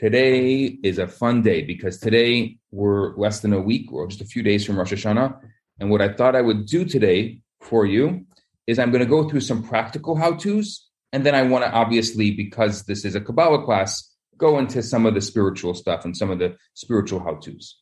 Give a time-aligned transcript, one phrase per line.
[0.00, 4.24] Today is a fun day because today we're less than a week or just a
[4.24, 5.38] few days from Rosh Hashanah.
[5.78, 8.24] And what I thought I would do today for you
[8.66, 10.88] is I'm going to go through some practical how to's.
[11.12, 15.04] And then I want to obviously, because this is a Kabbalah class, go into some
[15.04, 17.76] of the spiritual stuff and some of the spiritual how to's.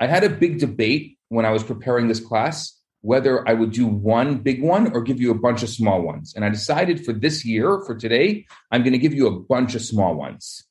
[0.00, 3.86] I had a big debate when I was preparing this class whether I would do
[3.86, 6.34] one big one or give you a bunch of small ones.
[6.34, 9.76] And I decided for this year, for today, I'm going to give you a bunch
[9.76, 10.64] of small ones.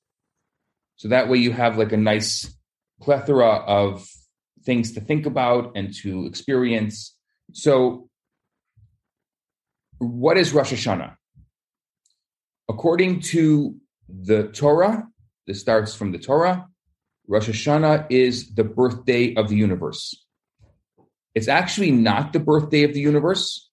[0.99, 2.53] So that way you have like a nice
[3.02, 4.05] plethora of
[4.66, 7.16] things to think about and to experience.
[7.53, 8.09] So,
[9.99, 11.16] what is Rosh Hashanah?
[12.67, 13.77] According to
[14.09, 15.08] the Torah,
[15.48, 16.67] this starts from the Torah,
[17.30, 20.25] Rosh Hashanah is the birthday of the universe.
[21.34, 23.70] It's actually not the birthday of the universe.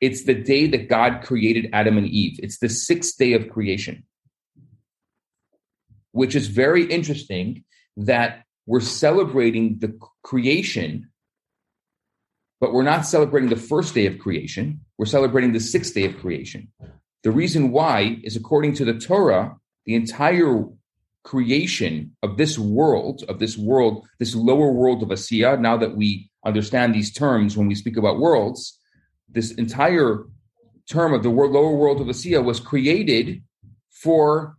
[0.00, 2.40] It's the day that God created Adam and Eve.
[2.42, 4.04] It's the sixth day of creation
[6.12, 7.64] which is very interesting
[7.96, 11.10] that we're celebrating the creation,
[12.60, 14.80] but we're not celebrating the first day of creation.
[14.98, 16.68] We're celebrating the sixth day of creation.
[17.24, 19.56] The reason why is according to the Torah,
[19.86, 20.64] the entire
[21.24, 26.30] creation of this world, of this world, this lower world of Asiya, now that we
[26.44, 28.78] understand these terms when we speak about worlds,
[29.28, 30.24] this entire
[30.88, 33.42] term of the lower world of Asiya was created
[33.90, 34.56] for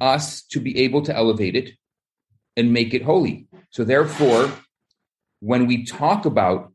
[0.00, 1.72] us to be able to elevate it
[2.56, 3.46] and make it holy.
[3.70, 4.50] So, therefore,
[5.40, 6.72] when we talk about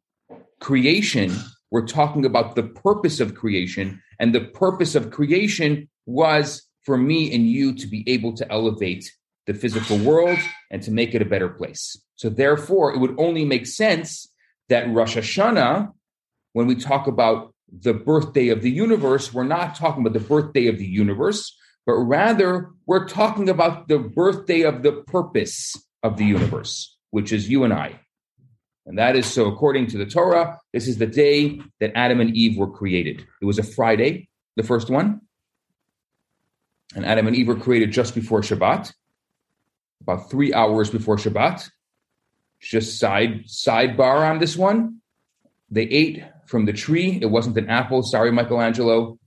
[0.60, 1.34] creation,
[1.72, 4.02] we're talking about the purpose of creation.
[4.20, 9.12] And the purpose of creation was for me and you to be able to elevate
[9.48, 10.38] the physical world
[10.70, 12.00] and to make it a better place.
[12.16, 14.32] So, therefore, it would only make sense
[14.70, 15.92] that Rosh Hashanah,
[16.54, 20.68] when we talk about the birthday of the universe, we're not talking about the birthday
[20.68, 26.26] of the universe but rather we're talking about the birthday of the purpose of the
[26.26, 28.00] universe, which is you and I.
[28.86, 32.36] And that is so, according to the Torah, this is the day that Adam and
[32.36, 33.26] Eve were created.
[33.42, 35.22] It was a Friday, the first one.
[36.96, 38.92] And Adam and Eve were created just before Shabbat,
[40.02, 41.70] about three hours before Shabbat.
[42.60, 44.98] Just side sidebar on this one.
[45.70, 47.18] They ate from the tree.
[47.22, 48.04] It wasn't an apple.
[48.04, 49.18] Sorry, Michelangelo.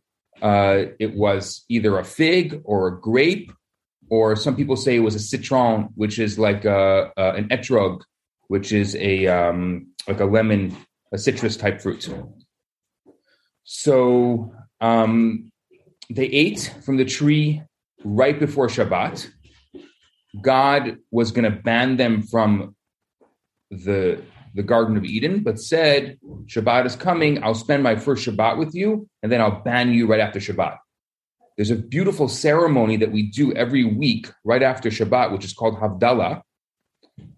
[0.42, 3.52] Uh, it was either a fig or a grape,
[4.10, 8.02] or some people say it was a citron, which is like a, a, an etrog,
[8.48, 10.76] which is a um, like a lemon,
[11.12, 12.08] a citrus type fruit.
[13.64, 15.50] So um,
[16.10, 17.62] they ate from the tree
[18.04, 19.30] right before Shabbat.
[20.42, 22.74] God was going to ban them from
[23.70, 24.22] the
[24.54, 27.42] the Garden of Eden, but said, Shabbat is coming.
[27.42, 30.78] I'll spend my first Shabbat with you, and then I'll ban you right after Shabbat.
[31.56, 35.76] There's a beautiful ceremony that we do every week right after Shabbat, which is called
[35.76, 36.43] Havdalah.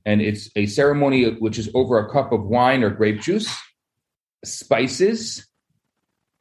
[0.04, 3.54] And it's a ceremony which is over a cup of wine or grape juice,
[4.44, 5.46] spices,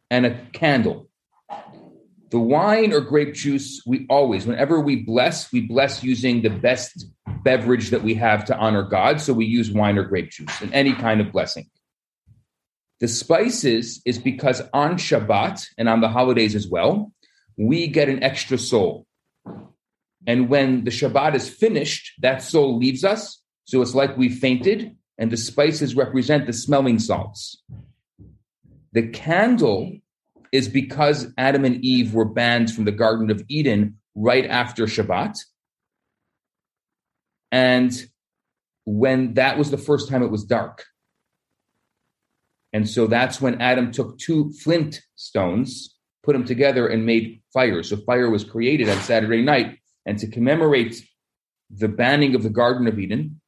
[0.09, 1.04] and a candle.
[2.35, 7.06] The wine or grape juice, we always, whenever we bless, we bless using the best
[7.46, 9.22] beverage that we have to honor God.
[9.22, 11.69] So we use wine or grape juice in any kind of blessing.
[13.00, 17.13] The spices is because on Shabbat and on the holidays as well,
[17.56, 19.07] we get an extra soul.
[20.28, 23.41] And when the Shabbat is finished, that soul leaves us.
[23.63, 27.63] So it's like we fainted, and the spices represent the smelling salts.
[28.91, 30.00] The candle
[30.55, 35.38] is because Adam and Eve were banned from the Garden of Eden right after Shabbat.
[37.51, 37.91] And
[38.85, 40.85] when that was the first time it was dark.
[42.71, 45.93] And so that's when Adam took two flint stones,
[46.23, 47.83] put them together, and made fire.
[47.83, 49.79] So fire was created on Saturday night.
[50.05, 51.05] And to commemorate
[51.69, 53.41] the banning of the Garden of Eden,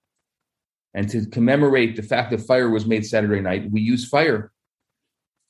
[0.94, 4.52] and to commemorate the fact that fire was made Saturday night, we use fire.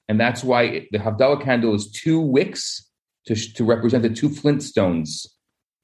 [0.08, 2.90] And that's why the Havdalah candle is two wicks
[3.26, 5.28] to, to represent the two flint stones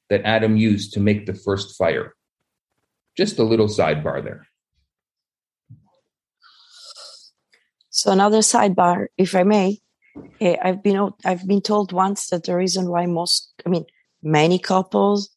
[0.09, 2.15] that Adam used to make the first fire.
[3.17, 4.47] Just a little sidebar there.
[7.89, 9.79] So another sidebar, if I may,
[10.41, 13.85] eh, I've been I've been told once that the reason why most, I mean,
[14.23, 15.29] many couples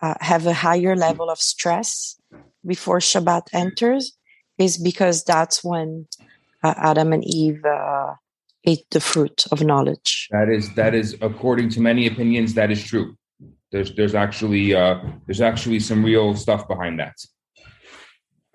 [0.00, 2.18] uh, have a higher level of stress
[2.64, 4.16] before Shabbat enters
[4.56, 6.06] is because that's when
[6.62, 8.14] uh, Adam and Eve uh,
[8.64, 10.28] ate the fruit of knowledge.
[10.30, 13.16] That is that is according to many opinions that is true.
[13.72, 17.16] There's there's actually uh, there's actually some real stuff behind that.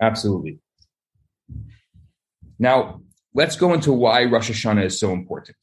[0.00, 0.58] Absolutely.
[2.58, 3.00] Now
[3.34, 5.56] let's go into why Rosh Hashanah is so important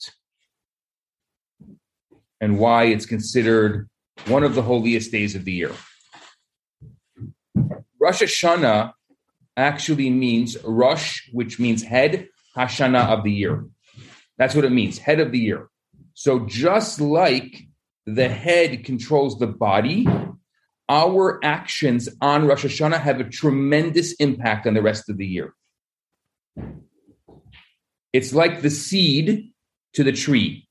[2.42, 3.90] and why it's considered
[4.28, 5.72] one of the holiest days of the year.
[8.00, 8.92] Rosh Hashanah
[9.56, 13.66] actually means Rosh, which means head, Hashanah of the year.
[14.44, 15.69] That's what it means, head of the year.
[16.16, 17.62] So just like
[18.06, 20.06] the head controls the body,
[20.90, 25.54] our actions on Rosh Hashanah have a tremendous impact on the rest of the year.
[28.12, 29.54] It's like the seed
[29.94, 30.68] to the tree.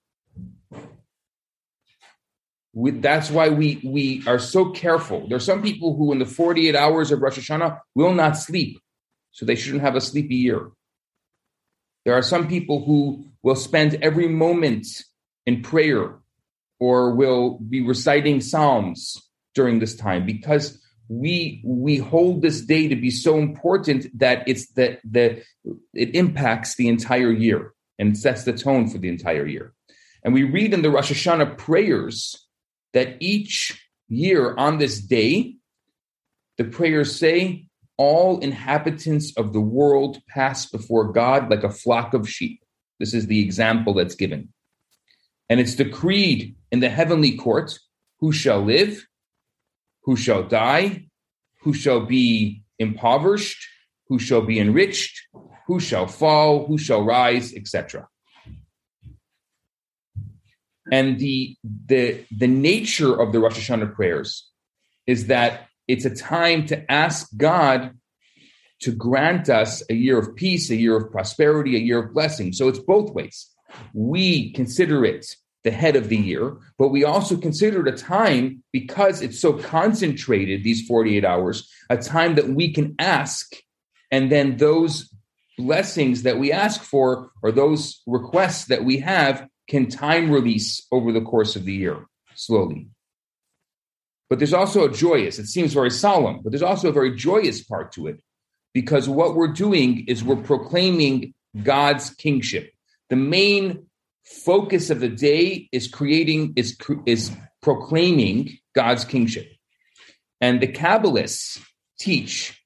[2.74, 5.28] We, that's why we we are so careful.
[5.28, 8.78] There are some people who, in the 48 hours of Rosh Hashanah, will not sleep,
[9.30, 10.72] so they shouldn't have a sleepy year.
[12.04, 14.86] There are some people who will spend every moment
[15.46, 16.18] in prayer
[16.78, 19.16] or will be reciting psalms
[19.54, 20.78] during this time because
[21.08, 25.42] we we hold this day to be so important that it's that the
[25.92, 29.74] it impacts the entire year and sets the tone for the entire year.
[30.24, 32.48] And we read in the Rosh Hashanah prayers
[32.92, 35.56] that each year on this day,
[36.58, 37.66] the prayers say,
[37.96, 42.61] All inhabitants of the world pass before God like a flock of sheep.
[42.98, 44.52] This is the example that's given.
[45.48, 47.78] And it's decreed in the heavenly court
[48.20, 49.06] who shall live,
[50.04, 51.06] who shall die,
[51.62, 53.66] who shall be impoverished,
[54.08, 55.20] who shall be enriched,
[55.66, 58.08] who shall fall, who shall rise, etc
[60.90, 61.56] and the
[61.86, 64.48] the the nature of the Rosh Hashanah prayers
[65.06, 67.96] is that it's a time to ask God
[68.82, 72.52] to grant us a year of peace, a year of prosperity, a year of blessing.
[72.52, 73.48] So it's both ways.
[73.94, 75.34] We consider it
[75.64, 79.52] the head of the year, but we also consider it a time because it's so
[79.52, 83.54] concentrated, these 48 hours, a time that we can ask,
[84.10, 85.14] and then those
[85.56, 91.12] blessings that we ask for or those requests that we have can time release over
[91.12, 92.88] the course of the year slowly.
[94.28, 97.62] But there's also a joyous, it seems very solemn, but there's also a very joyous
[97.62, 98.20] part to it
[98.72, 102.72] because what we're doing is we're proclaiming God's kingship.
[103.10, 103.86] The main
[104.24, 106.76] focus of the day is creating, is,
[107.06, 107.30] is
[107.60, 109.48] proclaiming God's kingship.
[110.40, 111.60] And the Kabbalists
[111.98, 112.58] teach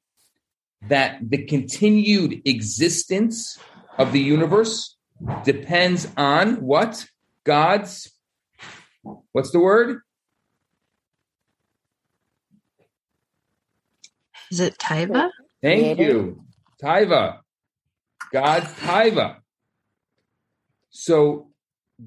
[0.88, 3.58] that the continued existence
[3.98, 4.96] of the universe
[5.44, 7.06] depends on what?
[7.44, 8.12] God's,
[9.32, 10.00] what's the word?
[14.50, 15.30] Is it Taiva?
[15.66, 16.44] Thank you.
[16.82, 17.40] Taiva.
[18.32, 19.36] God's Taiva.
[20.90, 21.50] So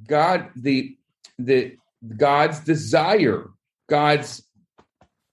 [0.08, 0.96] God, the
[1.38, 1.76] the
[2.16, 3.50] God's desire,
[3.90, 4.44] God's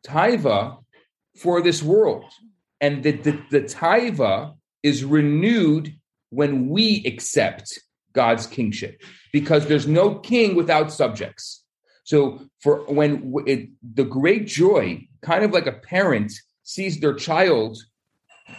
[0.05, 0.79] Taiva
[1.37, 2.25] for this world.
[2.81, 5.95] And the, the, the Taiva is renewed
[6.31, 7.81] when we accept
[8.13, 9.03] God's kingship
[9.33, 11.63] because there's no king without subjects.
[12.05, 16.33] So for when it, the great joy, kind of like a parent
[16.63, 17.79] sees their child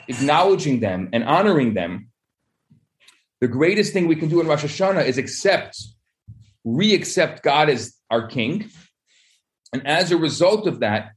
[0.07, 2.09] acknowledging them and honoring them,
[3.39, 5.79] the greatest thing we can do in Rosh Hashanah is accept,
[6.63, 8.69] re-accept God as our king.
[9.73, 11.11] And as a result of that,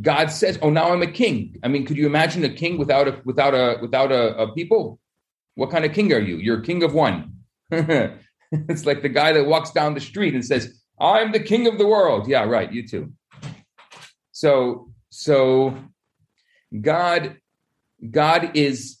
[0.00, 3.08] God says, "Oh, now I'm a king." I mean, could you imagine a king without
[3.08, 4.98] a without a without a, a people?
[5.54, 6.36] What kind of king are you?
[6.36, 7.34] You're a king of one.
[7.70, 11.78] it's like the guy that walks down the street and says, I'm the king of
[11.78, 12.28] the world.
[12.28, 12.72] Yeah, right.
[12.72, 13.12] You too.
[14.32, 15.78] So, so
[16.80, 17.36] God,
[18.10, 18.98] God is,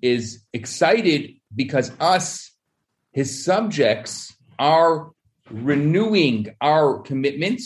[0.00, 2.52] is excited because us,
[3.12, 5.10] his subjects, are
[5.50, 7.60] renewing our commitment.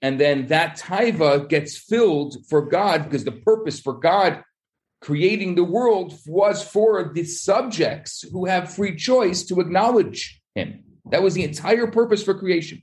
[0.00, 4.42] And then that taiva gets filled for God because the purpose for God
[5.00, 10.84] creating the world was for the subjects who have free choice to acknowledge him.
[11.10, 12.82] That was the entire purpose for creation.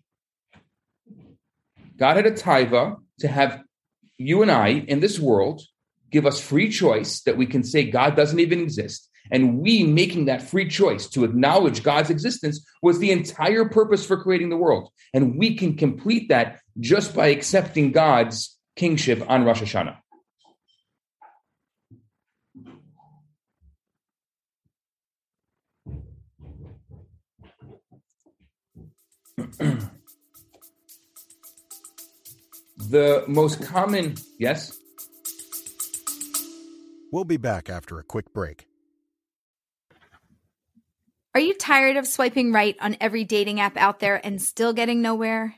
[1.97, 3.61] God had a taiva to have
[4.17, 5.61] you and I in this world
[6.11, 9.09] give us free choice that we can say God doesn't even exist.
[9.31, 14.17] And we making that free choice to acknowledge God's existence was the entire purpose for
[14.21, 14.91] creating the world.
[15.13, 19.97] And we can complete that just by accepting God's kingship on Rosh Hashanah.
[32.89, 34.78] the most common, yes?
[37.11, 38.67] We'll be back after a quick break.
[41.33, 45.01] Are you tired of swiping right on every dating app out there and still getting
[45.01, 45.55] nowhere?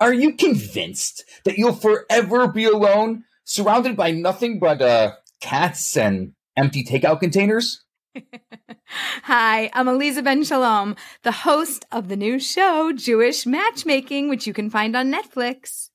[0.00, 6.32] Are you convinced that you'll forever be alone, surrounded by nothing but uh, cats and
[6.56, 7.84] empty takeout containers?
[9.24, 14.52] Hi, I'm Aleeza Ben Shalom, the host of the new show, Jewish Matchmaking, which you
[14.52, 15.87] can find on Netflix.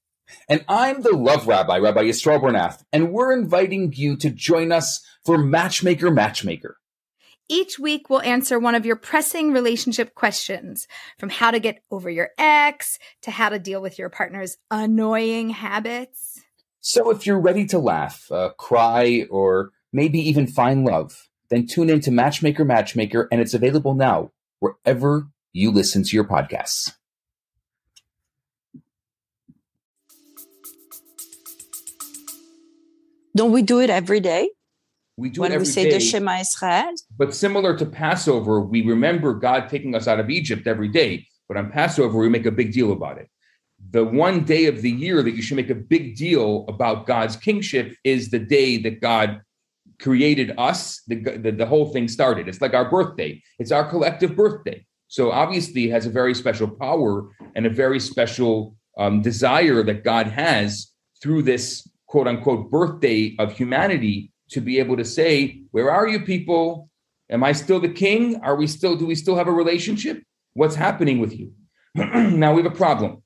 [0.48, 5.06] And I'm the Love Rabbi, Rabbi Yisrael Bernath, and we're inviting you to join us
[5.26, 6.78] for Matchmaker Matchmaker.
[7.50, 10.88] Each week, we'll answer one of your pressing relationship questions
[11.20, 15.50] from how to get over your ex to how to deal with your partner's annoying
[15.50, 16.42] habits.
[16.80, 21.90] So if you're ready to laugh, uh, cry, or maybe even find love, then tune
[21.90, 26.94] in to Matchmaker Matchmaker, and it's available now wherever you listen to your podcasts.
[33.36, 34.50] Don't we do it every day?
[35.18, 36.94] We do when it every we say day, the Shema Israel?
[37.18, 41.28] But similar to Passover, we remember God taking us out of Egypt every day.
[41.48, 43.30] But on Passover, we make a big deal about it.
[43.92, 47.36] The one day of the year that you should make a big deal about God's
[47.36, 49.42] kingship is the day that God
[50.00, 51.02] created us.
[51.08, 52.48] The, the, the whole thing started.
[52.48, 53.42] It's like our birthday.
[53.60, 54.86] It's our collective birthday.
[55.08, 60.04] So obviously, it has a very special power and a very special um, desire that
[60.04, 65.90] God has through this quote unquote birthday of humanity to be able to say, Where
[65.90, 66.88] are you people?
[67.32, 68.40] Am I still the king?
[68.44, 70.22] Are we still, do we still have a relationship?
[70.54, 71.54] What's happening with you?
[71.96, 73.24] now we have a problem.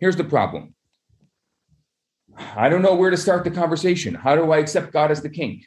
[0.00, 0.74] Here's the problem.
[2.56, 4.14] I don't know where to start the conversation.
[4.14, 5.62] How do I accept God as the king?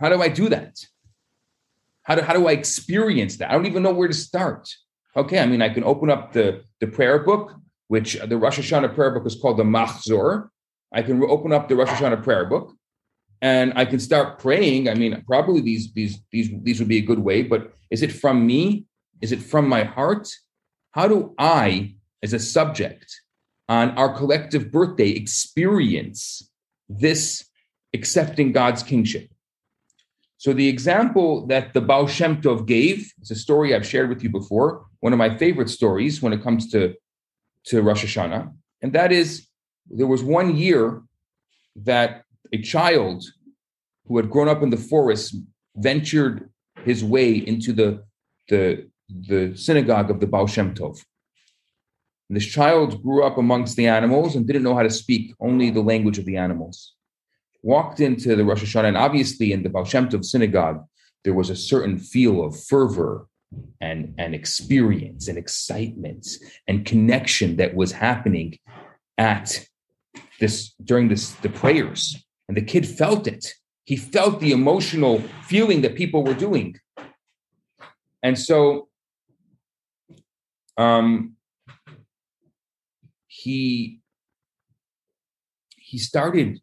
[0.00, 0.74] How do I do that?
[2.02, 3.48] How do, how do I experience that?
[3.48, 4.68] I don't even know where to start.
[5.16, 7.54] Okay, I mean, I can open up the, the prayer book,
[7.86, 10.49] which uh, the Rosh Hashanah prayer book is called the Machzor.
[10.92, 12.74] I can open up the Rosh Hashanah prayer book
[13.42, 14.88] and I can start praying.
[14.88, 18.12] I mean, probably these these these these would be a good way, but is it
[18.12, 18.86] from me?
[19.20, 20.28] Is it from my heart?
[20.92, 23.06] How do I, as a subject
[23.68, 26.50] on our collective birthday, experience
[26.88, 27.44] this
[27.94, 29.30] accepting God's kingship?
[30.38, 34.22] So the example that the Baal Shem Tov gave is a story I've shared with
[34.22, 36.94] you before, one of my favorite stories when it comes to,
[37.66, 38.50] to Rosh Hashanah.
[38.80, 39.46] And that is
[39.90, 41.02] there was one year
[41.76, 43.24] that a child
[44.06, 45.36] who had grown up in the forest
[45.76, 46.50] ventured
[46.84, 48.02] his way into the,
[48.48, 48.88] the,
[49.28, 51.02] the synagogue of the Baal Shem Tov.
[52.28, 55.70] And this child grew up amongst the animals and didn't know how to speak only
[55.70, 56.94] the language of the animals.
[57.62, 60.84] Walked into the Rosh Hashanah, and obviously in the Baal Shem Tov synagogue,
[61.24, 63.26] there was a certain feel of fervor
[63.80, 66.26] and, and experience and excitement
[66.66, 68.58] and connection that was happening
[69.18, 69.66] at
[70.40, 72.16] this during this the prayers
[72.48, 73.54] and the kid felt it.
[73.84, 76.76] He felt the emotional feeling that people were doing.
[78.22, 78.88] And so
[80.76, 81.36] um
[83.26, 84.00] he
[85.76, 86.60] he started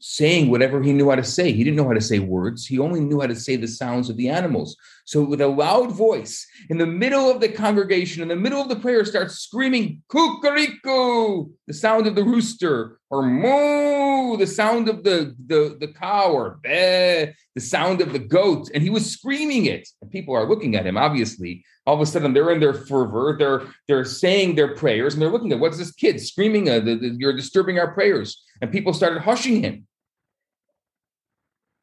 [0.00, 1.52] saying whatever he knew how to say.
[1.52, 2.66] He didn't know how to say words.
[2.66, 4.76] He only knew how to say the sounds of the animals.
[5.04, 8.68] So, with a loud voice, in the middle of the congregation, in the middle of
[8.68, 15.02] the prayer, starts screaming "Kukariku," the sound of the rooster, or "Moo," the sound of
[15.02, 18.70] the the, the cow, or "Beh," the sound of the goat.
[18.72, 19.88] And he was screaming it.
[20.02, 20.96] And people are looking at him.
[20.96, 23.34] Obviously, all of a sudden they're in their fervor.
[23.38, 26.68] They're they're saying their prayers, and they're looking at what's this kid screaming?
[26.68, 29.86] Uh, the, the, you're disturbing our prayers and people started hushing him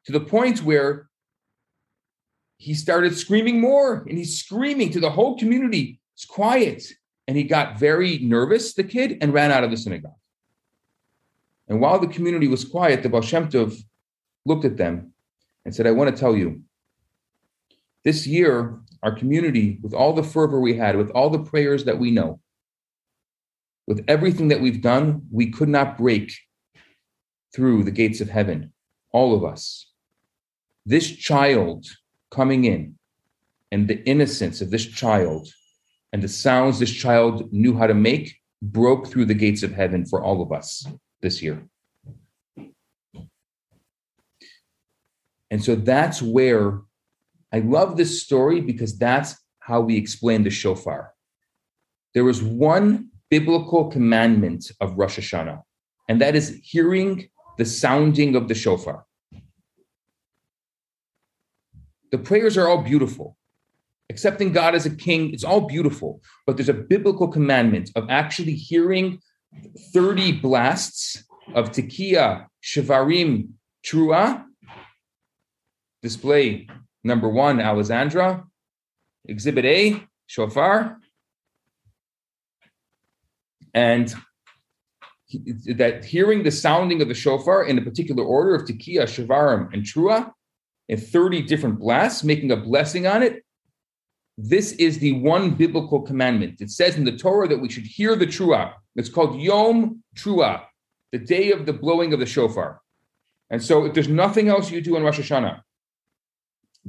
[0.04, 1.08] to the point where
[2.58, 6.84] he started screaming more and he's screaming to the whole community it's quiet
[7.26, 10.12] and he got very nervous the kid and ran out of the synagogue
[11.68, 13.76] and while the community was quiet the Baal Shem Tov
[14.44, 15.12] looked at them
[15.64, 16.62] and said i want to tell you
[18.04, 21.98] this year our community with all the fervor we had with all the prayers that
[21.98, 22.40] we know
[23.86, 26.32] with everything that we've done we could not break
[27.56, 28.72] through the gates of heaven,
[29.12, 29.90] all of us.
[30.84, 31.86] This child
[32.30, 32.96] coming in
[33.72, 35.48] and the innocence of this child
[36.12, 40.04] and the sounds this child knew how to make broke through the gates of heaven
[40.04, 40.86] for all of us
[41.22, 41.66] this year.
[45.50, 46.80] And so that's where
[47.56, 51.14] I love this story because that's how we explain the shofar.
[52.12, 55.62] There was one biblical commandment of Rosh Hashanah,
[56.06, 59.06] and that is hearing the sounding of the shofar.
[62.12, 63.38] The prayers are all beautiful.
[64.10, 66.20] Accepting God as a king, it's all beautiful.
[66.46, 69.18] But there's a biblical commandment of actually hearing
[69.94, 73.48] 30 blasts of tekiah, shavarim,
[73.82, 74.44] trua.
[76.02, 76.68] Display
[77.06, 78.44] number one, Alexandra.
[79.26, 80.98] Exhibit A, shofar.
[83.74, 84.14] And
[85.74, 89.82] that hearing the sounding of the shofar in a particular order of tekiah, shavarim, and
[89.82, 90.32] trua,
[90.88, 93.44] in 30 different blasts, making a blessing on it,
[94.38, 96.60] this is the one biblical commandment.
[96.60, 100.62] It says in the Torah that we should hear the trua, It's called Yom Trua,
[101.12, 102.80] the day of the blowing of the shofar.
[103.50, 105.60] And so, if there's nothing else you do in Rosh Hashanah,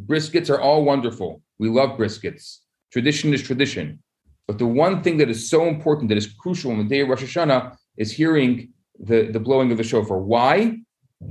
[0.06, 1.42] briskets are all wonderful.
[1.60, 2.60] We love briskets.
[2.92, 4.00] Tradition is tradition.
[4.48, 7.10] But the one thing that is so important, that is crucial on the day of
[7.10, 10.20] Rosh Hashanah, is hearing the, the blowing of the shofar.
[10.20, 10.77] Why?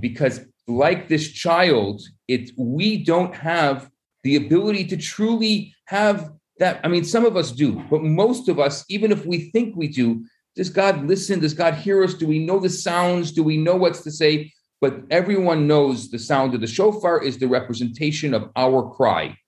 [0.00, 3.88] Because like this child, it we don't have
[4.24, 6.80] the ability to truly have that.
[6.84, 9.88] I mean, some of us do, but most of us, even if we think we
[9.88, 10.24] do,
[10.56, 11.40] does God listen?
[11.40, 12.14] Does God hear us?
[12.14, 13.30] Do we know the sounds?
[13.30, 14.52] Do we know what's to say?
[14.80, 19.38] But everyone knows the sound of the shofar is the representation of our cry.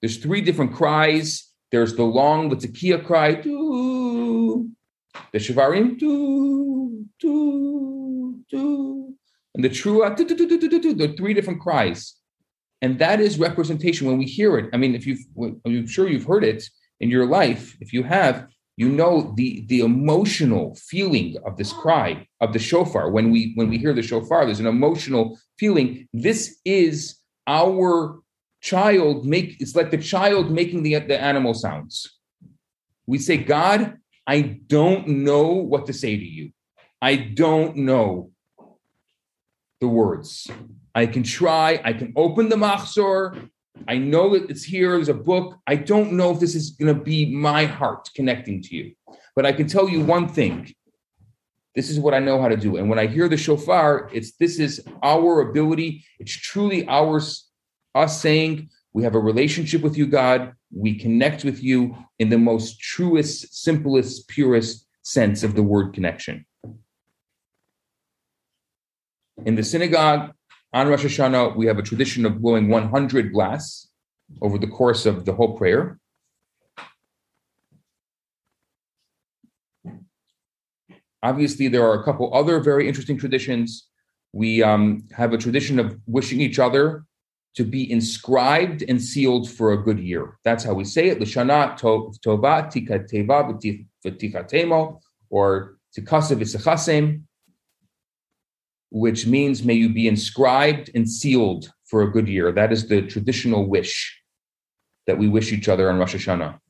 [0.00, 1.50] There's three different cries.
[1.72, 4.70] There's the long Latzakia cry, doo,
[5.32, 9.14] the Shavarim, doo, doo, doo,
[9.54, 11.04] and the Trua, doo, doo, doo, doo, doo, doo.
[11.04, 12.14] Are three different cries.
[12.80, 14.70] And that is representation when we hear it.
[14.72, 15.24] I mean, if you've,
[15.64, 16.62] I'm sure you've heard it
[17.00, 17.76] in your life.
[17.80, 23.10] If you have, you know the the emotional feeling of this cry of the shofar.
[23.10, 26.08] When we when we hear the shofar there's an emotional feeling.
[26.12, 27.16] This is
[27.46, 28.20] our
[28.60, 32.18] child make it's like the child making the the animal sounds.
[33.06, 36.50] We say god i don't know what to say to you.
[37.00, 38.30] I don't know
[39.80, 40.50] the words.
[40.94, 41.80] I can try.
[41.84, 43.50] I can open the machzor
[43.88, 44.92] I know that it's here.
[44.92, 45.58] There's a book.
[45.66, 48.94] I don't know if this is going to be my heart connecting to you,
[49.34, 50.72] but I can tell you one thing.
[51.74, 52.76] This is what I know how to do.
[52.76, 56.04] And when I hear the shofar, it's this is our ability.
[56.20, 57.48] It's truly ours,
[57.96, 60.52] us saying we have a relationship with you, God.
[60.72, 66.46] We connect with you in the most truest, simplest, purest sense of the word connection.
[69.44, 70.32] In the synagogue,
[70.74, 73.88] on Rosh Hashanah, we have a tradition of blowing 100 blasts
[74.42, 76.00] over the course of the whole prayer.
[81.22, 83.88] Obviously, there are a couple other very interesting traditions.
[84.32, 87.04] We um, have a tradition of wishing each other
[87.54, 90.38] to be inscribed and sealed for a good year.
[90.44, 91.20] That's how we say it.
[91.20, 97.22] Lishana tova tika teva v'tichatemo, or tikasa v'sechasem
[98.94, 102.52] which means may you be inscribed and sealed for a good year.
[102.52, 104.22] That is the traditional wish
[105.08, 106.60] that we wish each other on Rosh Hashanah.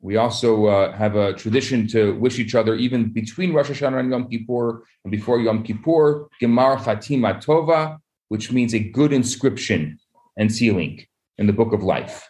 [0.00, 4.10] We also uh, have a tradition to wish each other, even between Rosh Hashanah and
[4.12, 7.98] Yom Kippur, and before Yom Kippur, Gemar Chatima Tova,
[8.28, 9.98] which means a good inscription
[10.38, 11.04] and sealing
[11.38, 12.29] in the book of life.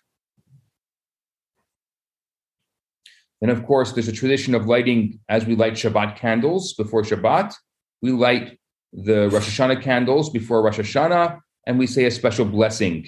[3.41, 7.55] And of course, there's a tradition of lighting, as we light Shabbat candles before Shabbat,
[8.03, 8.59] we light
[8.93, 13.07] the Rosh Hashanah candles before Rosh Hashanah, and we say a special blessing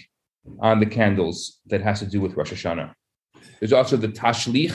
[0.61, 2.93] on the candles that has to do with Rosh Hashanah.
[3.61, 4.75] There's also the Tashlich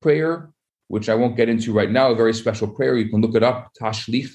[0.00, 0.50] prayer,
[0.88, 2.96] which I won't get into right now, a very special prayer.
[2.96, 4.32] You can look it up, Tashlich,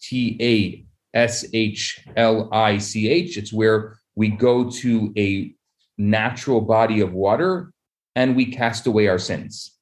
[0.00, 0.84] T A
[1.16, 3.36] S H L I C H.
[3.36, 5.54] It's where we go to a
[5.98, 7.72] natural body of water
[8.14, 9.75] and we cast away our sins.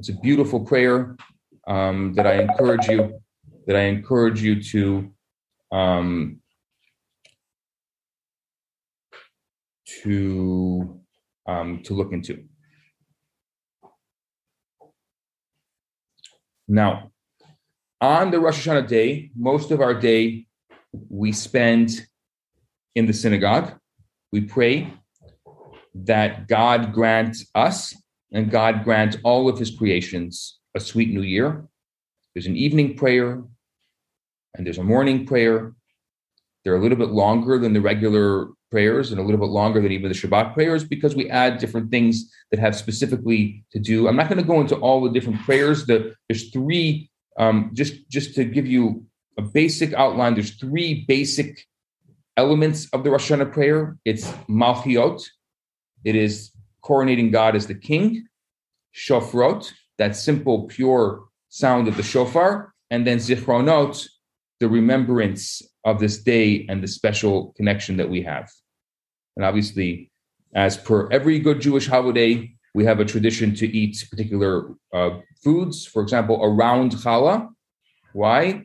[0.00, 1.14] It's a beautiful prayer
[1.68, 3.20] um, that I encourage you
[3.66, 5.12] that I encourage you to
[5.70, 6.40] um,
[10.02, 11.02] to
[11.46, 12.44] um, to look into.
[16.66, 17.10] Now,
[18.00, 20.46] on the Rosh Hashanah day, most of our day
[21.10, 21.90] we spend
[22.94, 23.78] in the synagogue.
[24.32, 24.94] We pray
[25.94, 27.94] that God grant us
[28.32, 31.66] and God grants all of his creations a sweet new year.
[32.34, 33.42] There's an evening prayer
[34.54, 35.72] and there's a morning prayer.
[36.64, 39.90] They're a little bit longer than the regular prayers and a little bit longer than
[39.90, 44.06] even the Shabbat prayers because we add different things that have specifically to do.
[44.06, 45.86] I'm not going to go into all the different prayers.
[45.86, 49.06] The, there's three, um, just, just to give you
[49.38, 51.66] a basic outline, there's three basic
[52.36, 53.96] elements of the Rosh Hashanah prayer.
[54.04, 55.26] It's Malchiot,
[56.04, 58.26] it is coronating God as the king,
[58.94, 64.08] shofrot, that simple, pure sound of the shofar, and then zichronot,
[64.60, 68.50] the remembrance of this day and the special connection that we have.
[69.36, 70.10] And obviously,
[70.54, 75.10] as per every good Jewish holiday, we have a tradition to eat particular uh,
[75.42, 75.86] foods.
[75.86, 77.48] For example, around challah.
[78.12, 78.64] Why?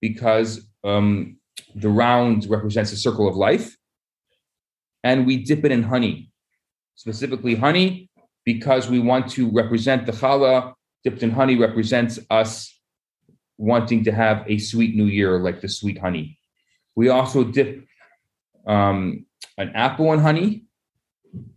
[0.00, 1.38] Because um,
[1.74, 3.76] the round represents a circle of life,
[5.04, 6.31] and we dip it in honey
[7.02, 8.08] specifically honey,
[8.44, 12.52] because we want to represent the challah dipped in honey represents us
[13.58, 16.38] wanting to have a sweet new year like the sweet honey.
[16.94, 17.84] We also dip
[18.68, 19.26] um,
[19.58, 20.64] an apple in honey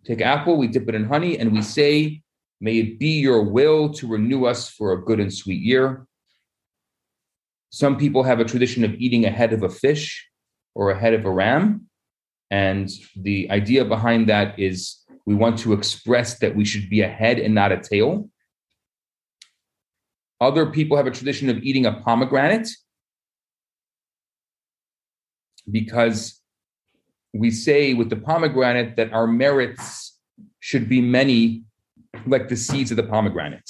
[0.06, 2.22] take apple, we dip it in honey, and we say,
[2.62, 6.08] May it be your will to renew us for a good and sweet year.
[7.70, 10.26] Some people have a tradition of eating a head of a fish
[10.74, 11.88] or a head of a ram.
[12.50, 17.08] And the idea behind that is we want to express that we should be a
[17.08, 18.30] head and not a tail.
[20.40, 22.70] Other people have a tradition of eating a pomegranate
[25.70, 26.42] because
[27.34, 30.18] we say with the pomegranate that our merits
[30.60, 31.64] should be many
[32.28, 33.70] like the seeds of the pomegranate.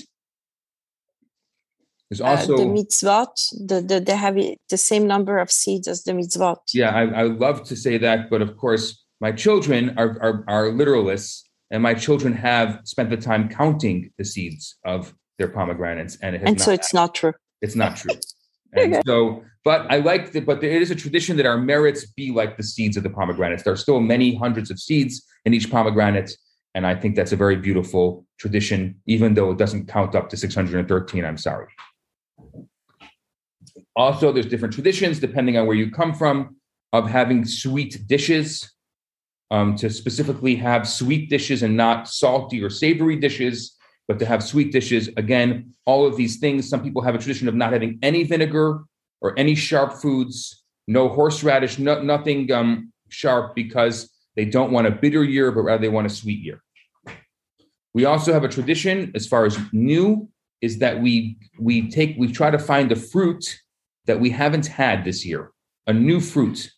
[2.10, 3.68] There's also uh, the mitzvot.
[3.68, 4.36] The, the they have
[4.70, 6.58] the same number of seeds as the mitzvot.
[6.74, 10.66] Yeah, I, I love to say that, but of course, my children are, are are
[10.72, 16.36] literalists, and my children have spent the time counting the seeds of their pomegranates, and
[16.36, 17.34] it and so it's not true.
[17.62, 18.16] It's not true.
[18.78, 20.46] And so, but I like that.
[20.46, 23.64] But it is a tradition that our merits be like the seeds of the pomegranates.
[23.64, 26.36] There are still many hundreds of seeds in each pomegranate,
[26.74, 30.36] and I think that's a very beautiful tradition, even though it doesn't count up to
[30.36, 31.24] 613.
[31.24, 31.68] I'm sorry.
[33.96, 36.58] Also, there's different traditions depending on where you come from
[36.92, 38.75] of having sweet dishes.
[39.52, 43.78] Um, to specifically have sweet dishes and not salty or savory dishes,
[44.08, 45.10] but to have sweet dishes.
[45.18, 46.68] Again, all of these things.
[46.68, 48.82] Some people have a tradition of not having any vinegar
[49.22, 54.92] or any sharp foods, no horseradish, no, nothing um, sharp because they don't want a
[54.92, 56.62] bitter year, but rather they want a sweet year.
[57.94, 60.30] We also have a tradition as far as new
[60.62, 63.44] is that we we take we try to find a fruit
[64.06, 65.52] that we haven't had this year,
[65.88, 66.72] a new fruit,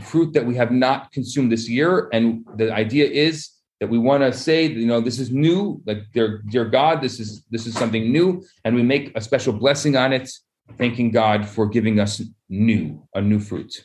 [0.00, 2.08] fruit that we have not consumed this year.
[2.12, 5.98] And the idea is that we want to say, you know, this is new, like
[6.12, 9.96] dear, dear God, this is this is something new, and we make a special blessing
[9.96, 10.30] on it,
[10.78, 13.84] thanking God for giving us new, a new fruit.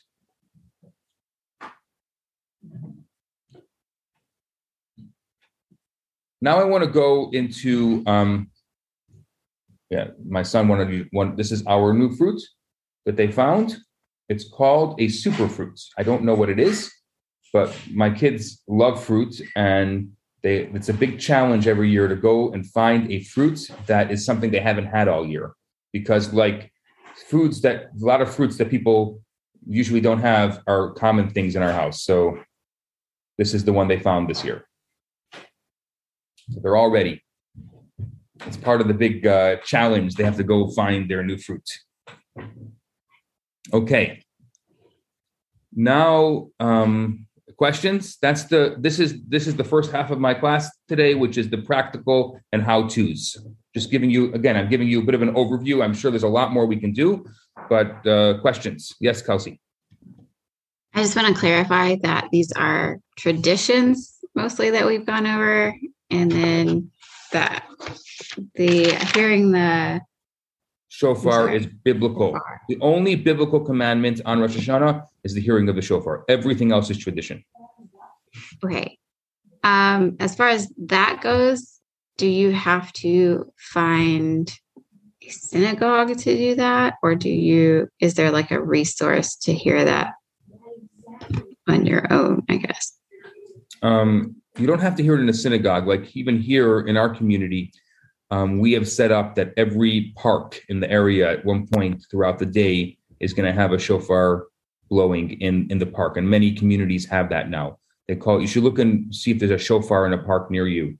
[6.43, 8.49] Now I want to go into um,
[9.91, 11.35] yeah, my son wanted one.
[11.35, 12.41] This is our new fruit
[13.05, 13.77] that they found.
[14.31, 15.79] It's called a super fruit.
[15.97, 16.91] I don't know what it is,
[17.53, 20.11] but my kids love fruit, and
[20.43, 24.25] they it's a big challenge every year to go and find a fruit that is
[24.25, 25.47] something they haven't had all year.
[25.97, 26.71] Because like
[27.29, 29.21] foods that a lot of fruits that people
[29.67, 32.03] usually don't have are common things in our house.
[32.03, 32.39] So
[33.37, 34.65] this is the one they found this year.
[36.51, 37.21] So they're all ready
[38.47, 40.15] it's part of the big uh, challenge.
[40.15, 41.67] They have to go find their new fruit.
[43.73, 44.23] Okay.
[45.73, 47.27] Now, um,
[47.61, 48.17] questions.
[48.21, 51.49] That's the this is this is the first half of my class today, which is
[51.49, 53.37] the practical and how tos.
[53.73, 55.83] Just giving you again, I'm giving you a bit of an overview.
[55.83, 57.25] I'm sure there's a lot more we can do,
[57.69, 58.95] but uh, questions.
[58.99, 59.61] Yes, Kelsey.
[60.93, 65.73] I just want to clarify that these are traditions mostly that we've gone over,
[66.09, 66.91] and then
[67.31, 67.65] that
[68.55, 70.01] the hearing the
[70.91, 72.37] shofar is biblical.
[72.67, 76.25] The only biblical commandment on Rosh Hashanah is the hearing of the shofar.
[76.27, 77.43] Everything else is tradition.
[78.63, 78.97] Okay.
[79.63, 81.79] Um, as far as that goes,
[82.17, 84.51] do you have to find
[85.25, 87.87] a synagogue to do that, or do you?
[87.99, 90.13] Is there like a resource to hear that
[91.69, 92.43] on your own?
[92.49, 92.97] I guess.
[93.81, 95.87] Um, you don't have to hear it in a synagogue.
[95.87, 97.71] Like even here in our community,
[98.31, 102.39] um, we have set up that every park in the area at one point throughout
[102.39, 104.47] the day is going to have a shofar
[104.89, 107.77] blowing in in the park, and many communities have that now.
[108.07, 108.37] They call.
[108.37, 110.97] It, you should look and see if there's a shofar in a park near you.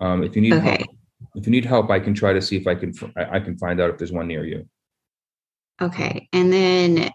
[0.00, 0.76] Um, if you need okay.
[0.76, 0.96] help,
[1.34, 3.80] if you need help, I can try to see if I can I can find
[3.80, 4.68] out if there's one near you.
[5.80, 7.10] Okay, and then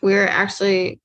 [0.00, 1.00] we're actually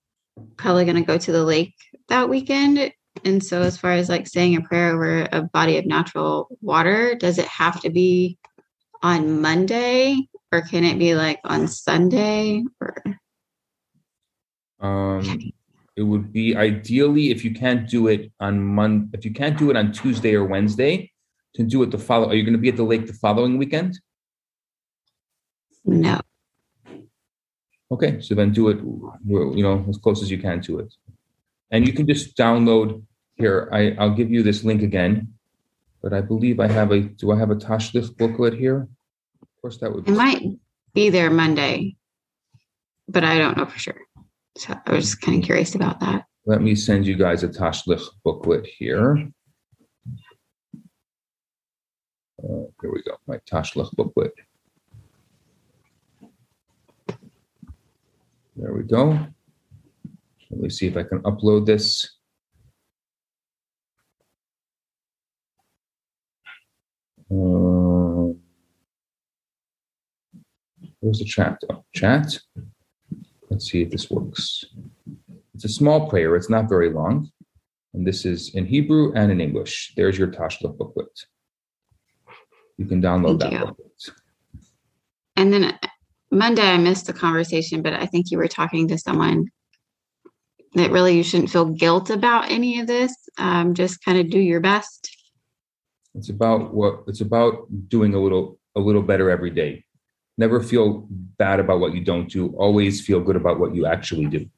[0.55, 1.75] probably going to go to the lake
[2.09, 2.91] that weekend
[3.25, 7.15] and so, as far as like saying a prayer over a body of natural water,
[7.15, 8.37] does it have to be
[9.01, 13.03] on Monday or can it be like on Sunday or?
[14.79, 15.51] Um,
[15.95, 19.71] it would be ideally if you can't do it on Monday, if you can't do
[19.71, 21.11] it on Tuesday or Wednesday,
[21.55, 22.29] to do it the follow.
[22.29, 23.99] Are you going to be at the lake the following weekend?
[25.83, 26.19] No.
[27.89, 28.77] Okay, so then do it,
[29.25, 30.93] you know, as close as you can to it,
[31.71, 33.01] and you can just download
[33.37, 35.33] here, I, I'll give you this link again,
[36.01, 38.87] but I believe I have a, do I have a Tashlich booklet here?
[39.41, 40.11] Of course, that would be.
[40.11, 40.43] It might
[40.93, 41.95] be there Monday,
[43.07, 43.99] but I don't know for sure.
[44.57, 46.25] So I was just kind of curious about that.
[46.45, 49.29] Let me send you guys a Tashlich booklet here.
[52.43, 54.33] Uh, here we go, my Tashlich booklet.
[58.55, 59.09] There we go.
[60.49, 62.16] Let me see if I can upload this.
[67.29, 68.39] Um,
[70.99, 71.57] where's the chat?
[71.71, 72.37] Oh, chat.
[73.49, 74.65] Let's see if this works.
[75.53, 76.35] It's a small prayer.
[76.35, 77.31] It's not very long.
[77.93, 79.93] And this is in Hebrew and in English.
[79.95, 81.25] There's your Tashlich booklet.
[82.77, 83.59] You can download Thank that you.
[83.59, 84.09] booklet.
[85.35, 85.77] And then uh,
[86.31, 89.47] Monday, I missed the conversation, but I think you were talking to someone
[90.75, 93.15] that really you shouldn't feel guilt about any of this.
[93.37, 95.16] Um, just kind of do your best.
[96.17, 99.83] It's about what it's about doing a little a little better every day.
[100.37, 102.53] Never feel bad about what you don't do.
[102.57, 104.49] Always feel good about what you actually do.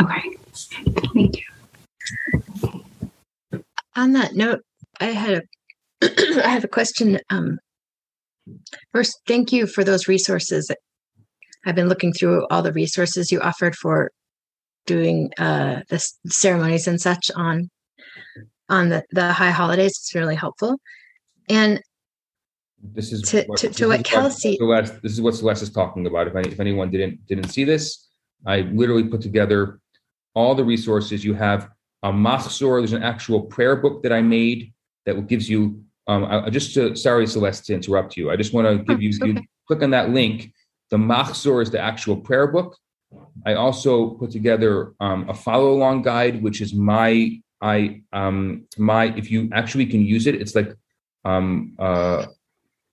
[0.00, 0.36] Okay.
[1.14, 1.44] Thank you.
[3.96, 4.62] On that note,
[5.00, 5.44] I had
[6.02, 6.02] a
[6.44, 7.20] I have a question.
[7.30, 7.58] Um,
[8.92, 10.70] first, thank you for those resources.
[11.66, 14.10] I've been looking through all the resources you offered for
[14.86, 17.70] doing uh, the ceremonies and such on
[18.68, 19.92] on the, the high holidays.
[19.92, 20.78] It's really helpful.
[21.48, 21.80] And
[22.82, 26.06] This is To- to- this to what Kelsey- Celeste, this is what Celeste is talking
[26.06, 26.26] about.
[26.28, 28.08] If, any, if anyone didn't didn't see this,
[28.46, 29.80] I literally put together
[30.34, 31.24] all the resources.
[31.24, 31.70] You have
[32.02, 32.80] a machzor.
[32.80, 34.72] There's an actual prayer book that I made
[35.06, 35.82] that gives you.
[36.06, 38.30] Um, I, I just to, sorry, Celeste, to interrupt you.
[38.30, 39.08] I just want to give you.
[39.08, 40.52] it's You click on that link.
[40.90, 42.76] The machzor is the actual prayer book.
[43.46, 47.40] I also put together um, a follow along guide, which is my
[47.72, 50.70] I um my if you actually can use it, it's like
[51.24, 52.26] um uh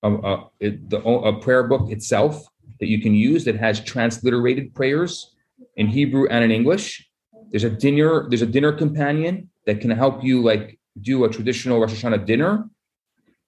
[0.04, 2.44] a, a, it, the, a prayer book itself
[2.80, 5.36] that you can use that has transliterated prayers
[5.76, 7.08] in Hebrew and in English.
[7.52, 8.28] There's a dinner.
[8.30, 12.70] There's a dinner companion that can help you like do a traditional Rosh Hashanah dinner.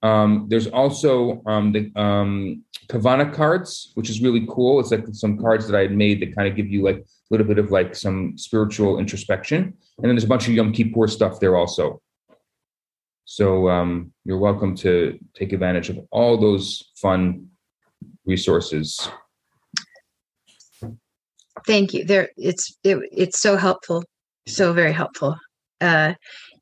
[0.03, 4.79] Um, there's also um, the um, Kavana cards, which is really cool.
[4.81, 7.29] It's like some cards that I had made that kind of give you like a
[7.31, 9.73] little bit of like some spiritual introspection.
[9.97, 12.01] And then there's a bunch of Yom Kippur stuff there also.
[13.25, 17.47] So um, you're welcome to take advantage of all those fun
[18.25, 19.09] resources.
[21.65, 22.05] thank you.
[22.05, 24.03] There, it's it, it's so helpful,
[24.47, 25.37] so very helpful.
[25.79, 26.13] Uh,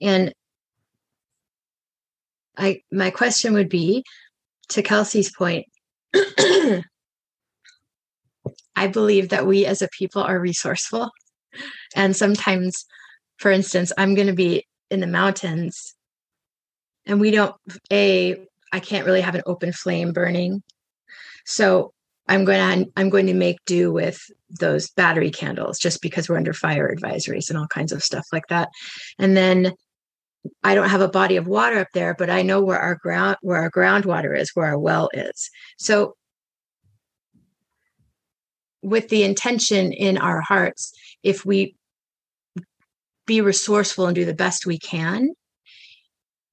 [0.01, 0.33] and
[2.57, 4.03] I my question would be
[4.69, 5.65] to Kelsey's point.
[8.75, 11.11] I believe that we as a people are resourceful,
[11.95, 12.85] and sometimes,
[13.41, 15.95] for instance, I'm going to be in the mountains,
[17.07, 17.55] and we don't
[17.91, 20.61] a I can't really have an open flame burning,
[21.45, 21.91] so
[22.27, 24.21] I'm going to I'm going to make do with
[24.59, 28.45] those battery candles just because we're under fire advisories and all kinds of stuff like
[28.49, 28.69] that.
[29.17, 29.73] And then
[30.63, 33.37] I don't have a body of water up there, but I know where our ground
[33.41, 35.49] where our groundwater is, where our well is.
[35.79, 36.15] So
[38.83, 41.75] with the intention in our hearts, if we
[43.25, 45.33] be resourceful and do the best we can,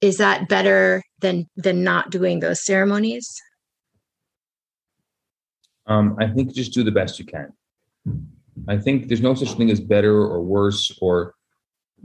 [0.01, 3.41] is that better than than not doing those ceremonies?
[5.87, 7.51] Um, I think just do the best you can.
[8.67, 11.33] I think there's no such thing as better or worse or,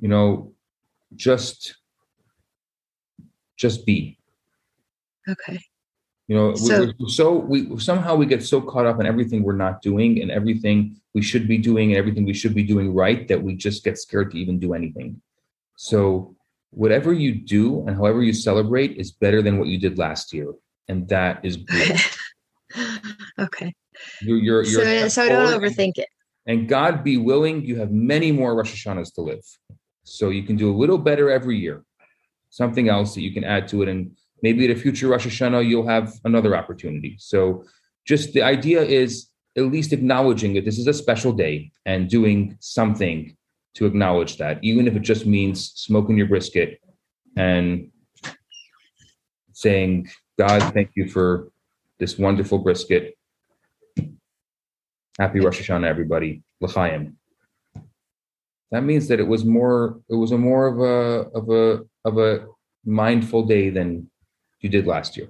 [0.00, 0.52] you know,
[1.14, 1.76] just
[3.56, 4.18] just be.
[5.28, 5.60] Okay.
[6.28, 9.56] You know, So- we're so we somehow we get so caught up in everything we're
[9.66, 13.28] not doing and everything we should be doing and everything we should be doing right
[13.28, 15.20] that we just get scared to even do anything.
[15.76, 16.34] So
[16.70, 20.52] whatever you do and however you celebrate is better than what you did last year,
[20.88, 22.00] and that is good.
[23.38, 23.74] okay.
[24.22, 26.08] You're you're, So, you're so I don't overthink it.
[26.46, 29.44] And God be willing, you have many more Rosh Hashanahs to live.
[30.02, 31.84] So you can do a little better every year.
[32.50, 33.88] Something else that you can add to it.
[33.88, 37.16] And maybe at a future Rosh Hashanah, you'll have another opportunity.
[37.18, 37.64] So
[38.06, 42.58] just the idea is at least acknowledging that this is a special day and doing
[42.60, 43.34] something
[43.76, 46.78] to acknowledge that, even if it just means smoking your brisket
[47.38, 47.90] and
[49.52, 51.50] saying, God, thank you for
[51.98, 53.16] this wonderful brisket.
[55.18, 56.42] Happy Rosh Hashanah, everybody.
[56.60, 57.16] L'chaim.
[58.72, 60.00] That means that it was more.
[60.10, 61.64] It was a more of a of a
[62.04, 62.46] of a
[62.84, 64.10] mindful day than
[64.64, 65.28] you did last year.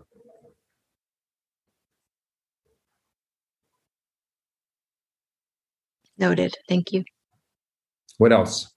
[6.16, 6.54] Noted.
[6.68, 7.02] Thank you.
[8.18, 8.72] What else?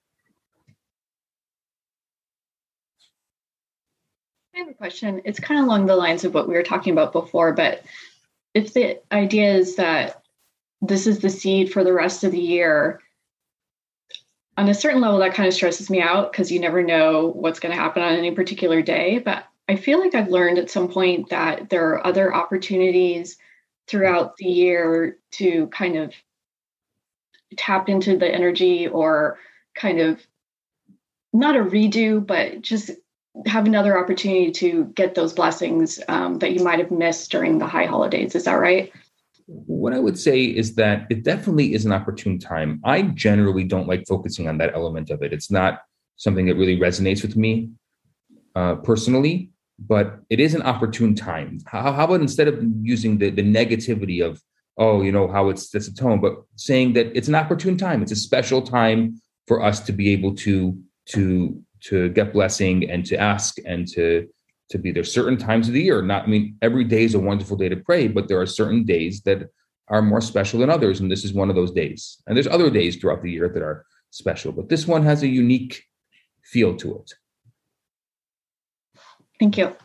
[4.56, 5.22] I have a question.
[5.26, 7.84] It's kind of along the lines of what we were talking about before, but
[8.56, 10.24] if the idea is that
[10.82, 13.00] this is the seed for the rest of the year,
[14.58, 17.60] on a certain level, that kind of stresses me out because you never know what's
[17.60, 19.20] going to happen on any particular day.
[19.20, 23.38] But I feel like I've learned at some point that there are other opportunities
[23.88, 26.14] throughout the year to kind of
[27.58, 29.40] tap into the energy or
[29.76, 30.26] kind of
[31.34, 32.92] not a redo, but just
[33.46, 37.68] have another opportunity to get those blessings um, that you might have missed during the
[37.68, 38.36] high holidays.
[38.36, 38.92] Is that right?
[39.46, 42.82] What I would say is that it definitely is an opportune time.
[42.84, 45.32] I generally don't like focusing on that element of it.
[45.32, 45.82] It's not
[46.16, 47.70] something that really resonates with me
[48.56, 51.60] uh, personally, but it is an opportune time.
[51.66, 54.42] How, how, about instead of using the, the negativity of,
[54.78, 58.02] oh, you know, how it's that's a tone, but saying that it's an opportune time.
[58.02, 60.78] It's a special time for us to be able to
[61.10, 64.28] to to get blessing and to ask and to
[64.70, 67.20] to be there certain times of the year not i mean every day is a
[67.20, 69.50] wonderful day to pray but there are certain days that
[69.88, 72.70] are more special than others and this is one of those days and there's other
[72.70, 75.84] days throughout the year that are special but this one has a unique
[76.44, 77.14] feel to it
[79.40, 79.76] thank you.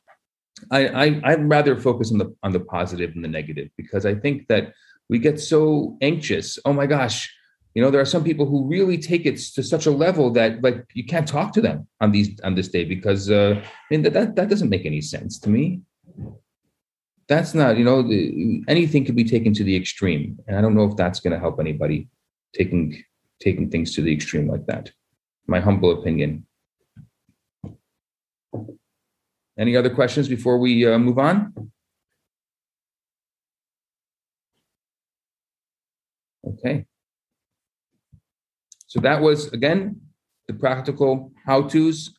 [0.70, 4.14] I, I i'd rather focus on the on the positive and the negative because i
[4.14, 4.72] think that
[5.08, 6.58] we get so anxious.
[6.64, 7.30] Oh my gosh
[7.74, 10.62] you know there are some people who really take it to such a level that
[10.62, 14.02] like you can't talk to them on these on this day because uh i mean
[14.02, 15.80] that that, that doesn't make any sense to me.
[17.28, 20.74] That's not you know the, anything can be taken to the extreme and i don't
[20.74, 22.08] know if that's going to help anybody
[22.54, 23.02] taking
[23.40, 24.92] taking things to the extreme like that.
[25.46, 26.46] My humble opinion
[29.58, 31.52] any other questions before we uh, move on
[36.46, 36.86] okay
[38.92, 40.02] so that was, again,
[40.48, 42.14] the practical how to's.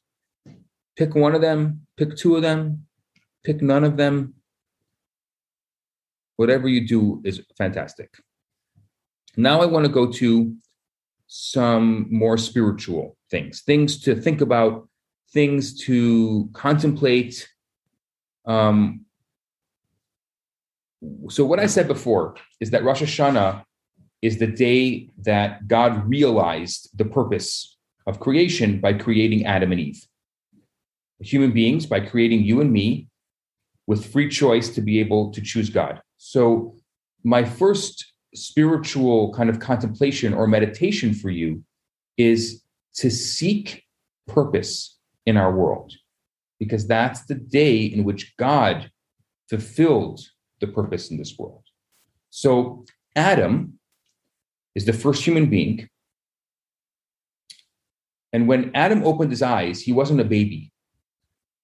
[0.97, 2.87] Pick one of them, pick two of them,
[3.43, 4.33] pick none of them.
[6.37, 8.09] Whatever you do is fantastic.
[9.37, 10.55] Now I want to go to
[11.27, 14.89] some more spiritual things, things to think about,
[15.33, 17.49] things to contemplate.
[18.45, 19.05] Um,
[21.29, 23.63] so, what I said before is that Rosh Hashanah
[24.21, 30.05] is the day that God realized the purpose of creation by creating Adam and Eve.
[31.19, 33.07] Human beings, by creating you and me
[33.87, 36.01] with free choice to be able to choose God.
[36.17, 36.75] So,
[37.23, 41.63] my first spiritual kind of contemplation or meditation for you
[42.17, 42.63] is
[42.95, 43.83] to seek
[44.27, 45.93] purpose in our world,
[46.59, 48.91] because that's the day in which God
[49.49, 50.21] fulfilled
[50.59, 51.63] the purpose in this world.
[52.29, 53.79] So, Adam
[54.75, 55.87] is the first human being.
[58.31, 60.71] And when Adam opened his eyes, he wasn't a baby.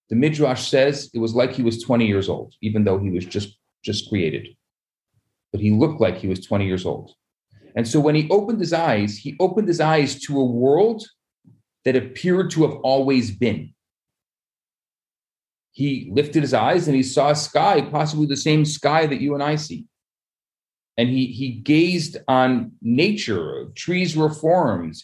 [0.09, 3.25] The Midrash says it was like he was 20 years old, even though he was
[3.25, 4.49] just, just created.
[5.51, 7.13] But he looked like he was 20 years old.
[7.75, 11.03] And so when he opened his eyes, he opened his eyes to a world
[11.85, 13.73] that appeared to have always been.
[15.71, 19.33] He lifted his eyes and he saw a sky, possibly the same sky that you
[19.33, 19.85] and I see.
[20.97, 24.95] And he he gazed on nature trees were formed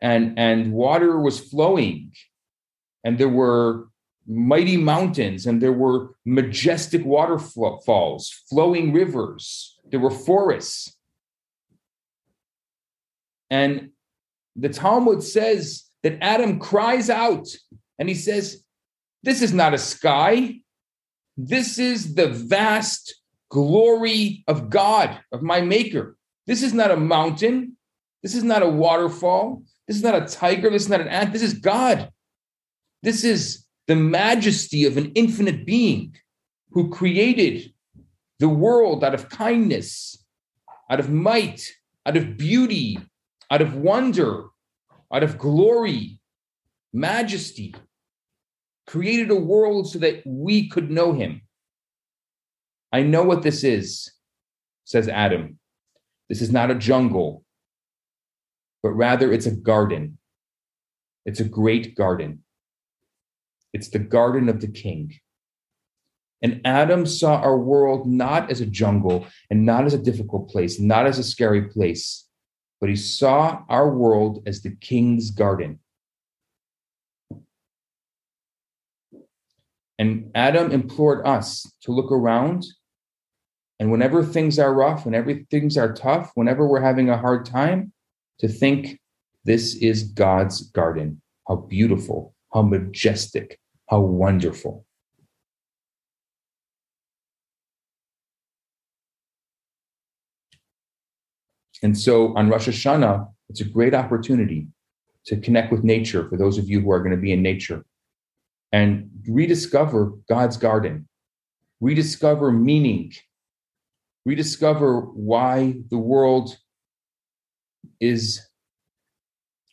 [0.00, 2.12] and and water was flowing.
[3.02, 3.88] And there were
[4.28, 10.96] mighty mountains and there were majestic waterfalls flowing rivers there were forests.
[13.50, 13.90] And
[14.56, 17.46] the talmud says that adam cries out
[17.98, 18.64] and he says
[19.22, 20.60] this is not a sky
[21.36, 23.14] this is the vast
[23.50, 26.16] glory of God, of my maker.
[26.46, 27.76] This is not a mountain.
[28.22, 29.62] This is not a waterfall.
[29.86, 30.70] This is not a tiger.
[30.70, 31.32] This is not an ant.
[31.32, 32.10] This is God.
[33.02, 36.14] This is the majesty of an infinite being
[36.70, 37.72] who created
[38.38, 40.24] the world out of kindness,
[40.90, 41.66] out of might,
[42.06, 42.98] out of beauty,
[43.50, 44.49] out of wonder,
[45.12, 46.20] out of glory,
[46.92, 47.74] majesty,
[48.86, 51.42] created a world so that we could know him.
[52.92, 54.12] I know what this is,
[54.84, 55.58] says Adam.
[56.28, 57.44] This is not a jungle,
[58.82, 60.18] but rather it's a garden.
[61.24, 62.44] It's a great garden.
[63.72, 65.14] It's the garden of the king.
[66.42, 70.80] And Adam saw our world not as a jungle and not as a difficult place,
[70.80, 72.26] not as a scary place,
[72.80, 75.78] but he saw our world as the king's garden.
[79.98, 82.64] And Adam implored us to look around
[83.80, 87.92] and whenever things are rough, whenever things are tough, whenever we're having a hard time,
[88.38, 89.00] to think
[89.44, 91.22] this is God's garden.
[91.48, 93.58] How beautiful, how majestic,
[93.88, 94.84] how wonderful.
[101.82, 104.68] And so on Rosh Hashanah, it's a great opportunity
[105.26, 107.84] to connect with nature for those of you who are going to be in nature
[108.72, 111.08] and rediscover God's garden,
[111.80, 113.12] rediscover meaning
[114.24, 116.56] rediscover why the world
[118.00, 118.40] is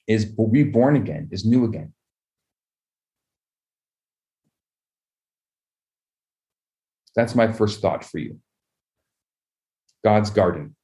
[0.08, 1.93] is reborn again, is new again.
[7.14, 8.39] That's my first thought for you.
[10.05, 10.76] God's garden.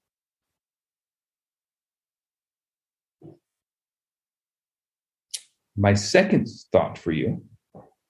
[5.76, 7.44] My second thought for you,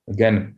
[0.09, 0.55] again,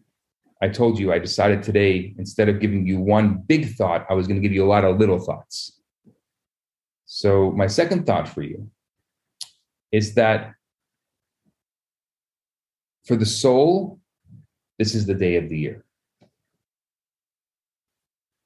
[0.62, 4.28] I told you I decided today, instead of giving you one big thought, I was
[4.28, 5.80] going to give you a lot of little thoughts.
[7.06, 8.72] So, my second thought for you
[9.92, 10.54] is that
[13.06, 14.00] for the soul,
[14.80, 15.86] this is the day of the year.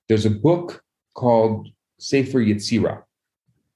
[0.10, 0.84] There's a book
[1.16, 3.04] called Sefer Yetzirah.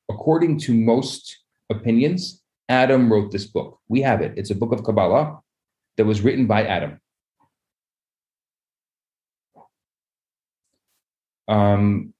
[0.09, 3.79] According to most opinions, Adam wrote this book.
[3.87, 4.33] We have it.
[4.37, 5.39] It's a book of Kabbalah
[5.97, 6.99] that was written by Adam.
[11.47, 12.13] Um,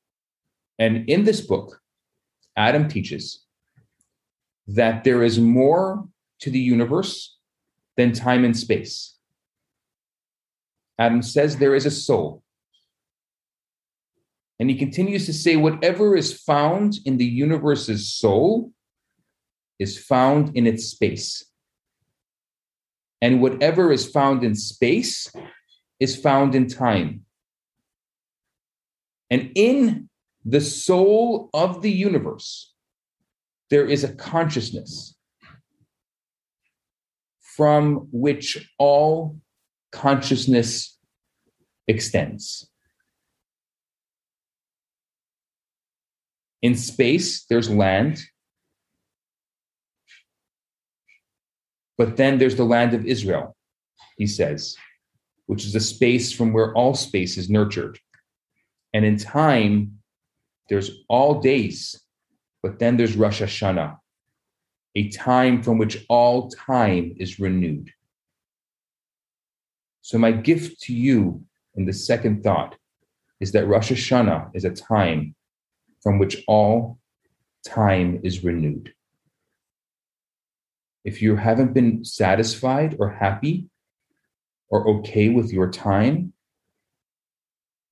[0.78, 1.82] and in this book,
[2.58, 3.46] Adam teaches
[4.68, 6.08] that there is more
[6.40, 7.38] to the universe
[7.98, 9.18] than time and space.
[11.00, 12.44] Adam says there is a soul.
[14.60, 18.72] And he continues to say whatever is found in the universe's soul
[19.80, 21.46] is found in its space.
[23.22, 25.32] And whatever is found in space
[26.00, 27.26] is found in time.
[29.30, 30.10] And in
[30.46, 32.74] the soul of the universe,
[33.70, 35.16] there is a consciousness
[37.40, 39.40] from which all
[39.92, 40.98] consciousness
[41.88, 42.70] extends.
[46.62, 48.24] In space, there's land.
[51.98, 53.56] But then there's the land of Israel,
[54.18, 54.76] he says,
[55.46, 58.00] which is a space from where all space is nurtured.
[58.94, 60.00] And in time,
[60.70, 62.00] there's all days,
[62.62, 63.98] but then there's Rosh Hashanah,
[64.96, 67.92] a time from which all time is renewed.
[70.02, 71.44] So, my gift to you
[71.76, 72.76] in the second thought
[73.40, 75.36] is that Rosh Hashanah is a time
[76.02, 77.00] from which all
[77.66, 78.94] time is renewed.
[81.04, 83.70] If you haven't been satisfied or happy
[84.70, 86.34] or okay with your time,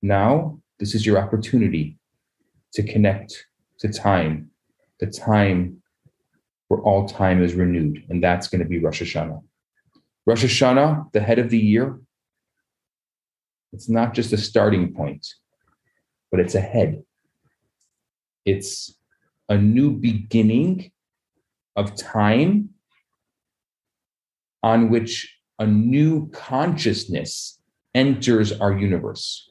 [0.00, 1.98] now this is your opportunity
[2.74, 3.46] to connect
[3.80, 4.50] to time,
[4.98, 5.82] the time
[6.68, 8.04] where all time is renewed.
[8.08, 9.42] And that's going to be Rosh Hashanah.
[10.24, 12.00] Rosh Hashanah, the head of the year,
[13.72, 15.26] it's not just a starting point,
[16.30, 17.02] but it's a head.
[18.44, 18.94] It's
[19.48, 20.92] a new beginning
[21.76, 22.70] of time
[24.62, 27.60] on which a new consciousness
[27.94, 29.50] enters our universe.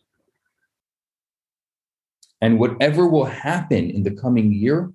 [2.41, 4.91] And whatever will happen in the coming year,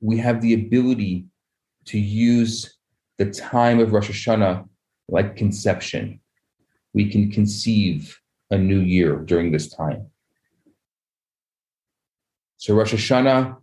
[0.00, 1.26] we have the ability
[1.86, 2.78] to use
[3.18, 4.66] the time of Rosh Hashanah
[5.08, 6.20] like conception.
[6.94, 8.18] We can conceive
[8.50, 10.08] a new year during this time.
[12.56, 13.56] So, Rosh Hashanah,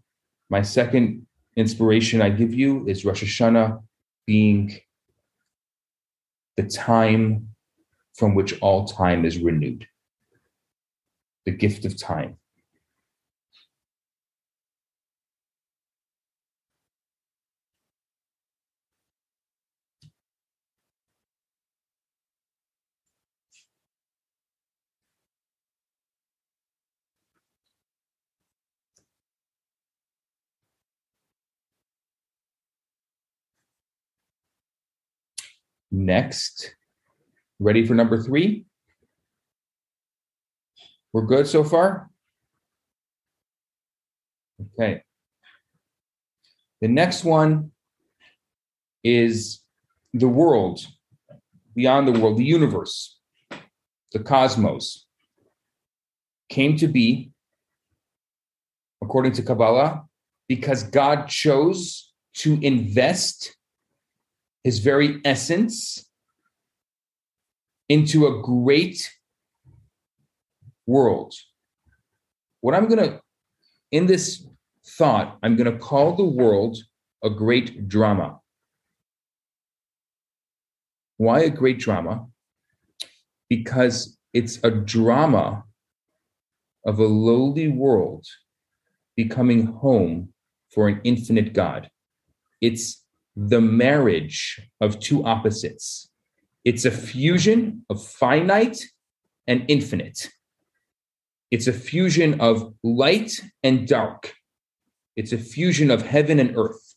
[0.49, 3.81] my second inspiration I give you is Rosh Hashanah
[4.27, 4.77] being
[6.57, 7.49] the time
[8.15, 9.87] from which all time is renewed
[11.45, 12.37] the gift of time.
[35.91, 36.75] Next,
[37.59, 38.65] ready for number three?
[41.13, 42.09] We're good so far?
[44.61, 45.03] Okay.
[46.81, 47.71] The next one
[49.03, 49.61] is
[50.13, 50.85] the world,
[51.75, 53.19] beyond the world, the universe,
[54.11, 55.05] the cosmos,
[56.49, 57.31] came to be,
[59.01, 60.05] according to Kabbalah,
[60.47, 63.56] because God chose to invest
[64.67, 66.09] his very essence
[67.87, 69.09] into a great
[70.85, 71.33] world.
[72.59, 73.21] What I'm going to,
[73.93, 74.45] in this
[74.85, 76.77] thought, I'm going to call the world
[77.23, 78.41] a great drama.
[81.15, 82.25] Why a great drama?
[83.49, 85.63] Because it's a drama
[86.85, 88.25] of a lowly world
[89.15, 90.33] becoming home
[90.73, 91.89] for an infinite God.
[92.59, 93.06] It's
[93.39, 96.09] the marriage of two opposites.
[96.65, 98.83] It's a fusion of finite
[99.45, 100.31] and infinite.
[101.51, 103.31] It's a fusion of light
[103.63, 104.33] and dark.
[105.15, 106.95] It's a fusion of heaven and earth.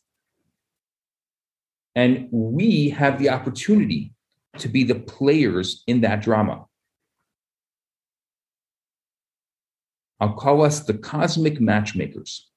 [1.95, 4.13] And we have the opportunity
[4.57, 6.65] to be the players in that drama.
[10.19, 12.50] I'll call us the cosmic matchmakers.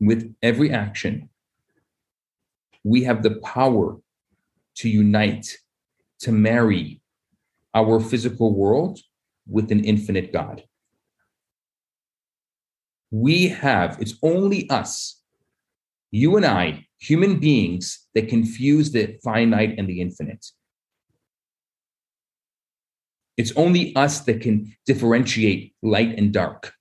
[0.00, 1.30] With every action,
[2.82, 3.96] we have the power
[4.76, 5.56] to unite,
[6.20, 7.00] to marry
[7.74, 9.00] our physical world
[9.48, 10.62] with an infinite God.
[13.10, 15.22] We have, it's only us,
[16.10, 20.44] you and I, human beings, that confuse the finite and the infinite.
[23.36, 26.73] It's only us that can differentiate light and dark,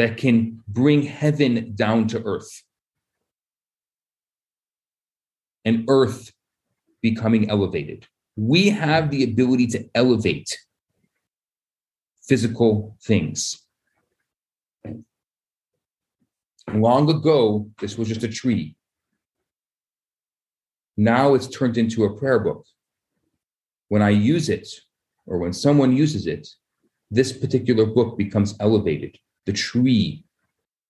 [0.00, 2.62] that can bring heaven down to earth
[5.66, 6.32] and earth
[7.02, 8.06] becoming elevated.
[8.34, 10.58] We have the ability to elevate
[12.22, 13.62] physical things.
[16.72, 18.76] Long ago, this was just a tree.
[20.96, 22.64] Now it's turned into a prayer book
[23.88, 24.66] when I use it
[25.26, 26.48] or when someone uses it,
[27.10, 29.18] this particular book becomes elevated.
[29.50, 30.24] The tree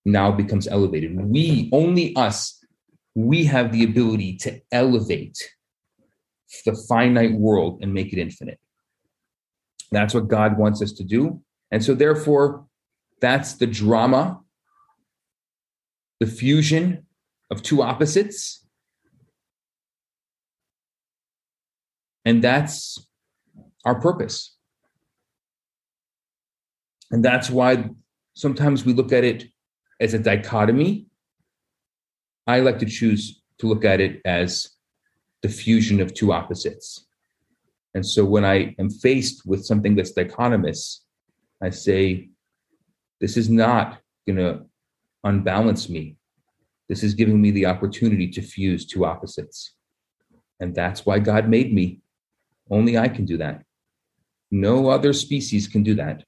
[0.05, 1.15] now becomes elevated.
[1.15, 2.63] We, only us,
[3.15, 5.37] we have the ability to elevate
[6.65, 8.59] the finite world and make it infinite.
[9.91, 11.41] That's what God wants us to do.
[11.71, 12.65] And so, therefore,
[13.19, 14.41] that's the drama,
[16.19, 17.05] the fusion
[17.49, 18.61] of two opposites
[22.25, 22.99] And that's
[23.85, 24.55] our purpose.
[27.09, 27.89] And that's why
[28.41, 29.45] sometimes we look at it
[29.99, 31.05] as a dichotomy.
[32.47, 34.67] I like to choose to look at it as
[35.43, 37.05] the fusion of two opposites.
[37.93, 41.01] And so when I am faced with something that's dichotomous,
[41.61, 42.29] I say,
[43.19, 44.65] this is not going to
[45.23, 46.15] unbalance me.
[46.89, 49.75] This is giving me the opportunity to fuse two opposites.
[50.59, 52.01] And that's why God made me.
[52.71, 53.63] Only I can do that.
[54.49, 56.23] No other species can do that.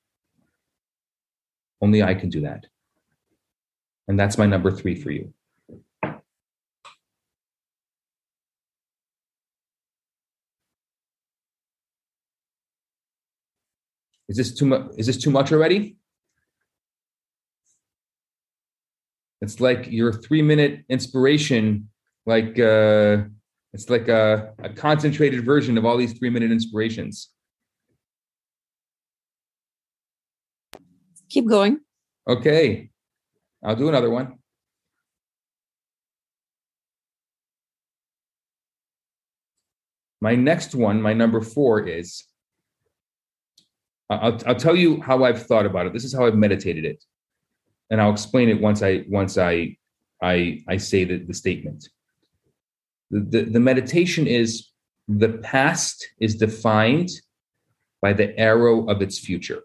[1.84, 2.68] Only I can do that.
[4.08, 5.34] And that's my number three for you.
[14.30, 14.92] Is this too much?
[14.98, 15.98] Is this too much already?
[19.42, 21.90] It's like your three minute inspiration,
[22.26, 23.24] like uh,
[23.74, 27.33] it's like a, a concentrated version of all these three minute inspirations.
[31.34, 31.80] Keep going.
[32.30, 32.92] Okay.
[33.66, 34.38] I'll do another one.
[40.22, 42.24] My next one, my number four is
[44.12, 45.94] I'll, I'll tell you how I've thought about it.
[45.94, 47.04] This is how I've meditated it.
[47.90, 49.78] And I'll explain it once I once I
[50.22, 51.90] I I say the, the statement
[53.10, 54.70] the, the meditation is
[55.08, 57.10] the past is defined
[58.04, 59.64] by the arrow of its future.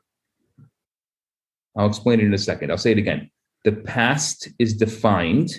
[1.79, 2.70] I'll explain it in a second.
[2.70, 3.31] I'll say it again.
[3.64, 5.55] The past is defined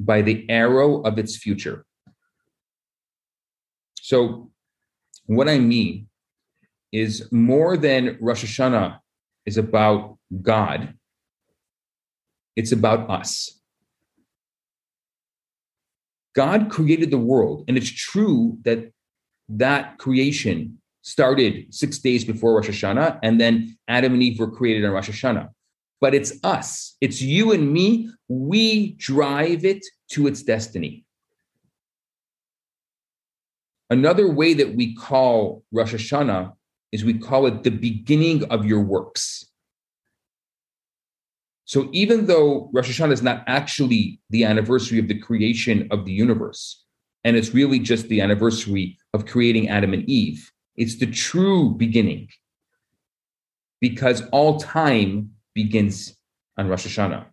[0.00, 1.86] by the arrow of its future.
[4.00, 4.50] So,
[5.26, 6.08] what I mean
[6.92, 8.98] is more than Rosh Hashanah
[9.46, 10.94] is about God,
[12.56, 13.60] it's about us.
[16.34, 18.92] God created the world, and it's true that
[19.48, 24.84] that creation started six days before Rosh Hashanah, and then Adam and Eve were created
[24.84, 25.48] on Rosh Hashanah.
[26.00, 28.10] But it's us, it's you and me.
[28.28, 31.04] We drive it to its destiny.
[33.90, 36.52] Another way that we call Rosh Hashanah
[36.92, 39.46] is we call it the beginning of your works.
[41.64, 46.12] So even though Rosh Hashanah is not actually the anniversary of the creation of the
[46.12, 46.84] universe,
[47.24, 52.28] and it's really just the anniversary of creating Adam and Eve, it's the true beginning
[53.80, 56.16] because all time begins
[56.56, 57.26] on Rosh Hashanah.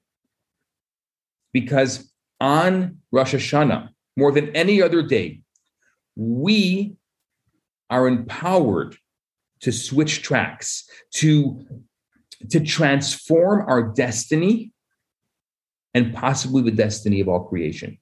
[1.53, 5.41] Because on Rosh Hashanah, more than any other day,
[6.15, 6.95] we
[7.89, 8.97] are empowered
[9.61, 11.65] to switch tracks, to
[12.49, 14.73] to transform our destiny
[15.93, 17.97] and possibly the destiny of all creation.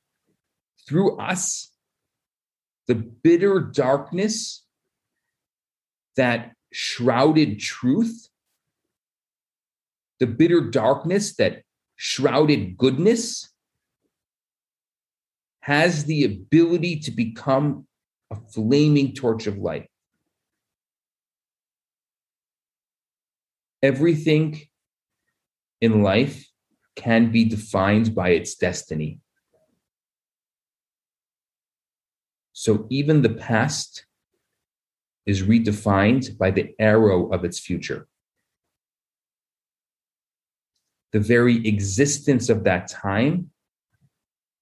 [0.87, 1.71] Through us,
[2.87, 4.62] the bitter darkness
[6.15, 8.29] that shrouded truth,
[10.19, 11.63] the bitter darkness that
[11.95, 13.49] shrouded goodness,
[15.61, 17.87] has the ability to become
[18.31, 19.87] a flaming torch of light.
[23.83, 24.61] everything
[25.81, 26.47] in life
[26.95, 29.19] can be defined by its destiny.
[32.53, 34.05] So even the past
[35.25, 38.07] is redefined by the arrow of its future.
[41.11, 43.51] The very existence of that time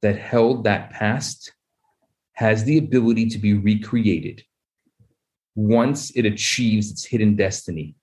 [0.02, 1.54] that held that past
[2.34, 4.44] has the ability to be recreated
[5.56, 7.96] once it achieves its hidden destiny.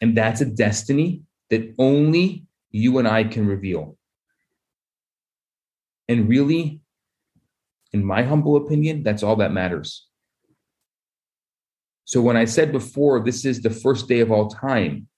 [0.00, 3.96] And that's a destiny that only you and I can reveal.
[6.08, 6.80] And really,
[7.92, 10.06] in my humble opinion, that's all that matters.
[12.06, 15.08] So when I said before, this is the first day of all time,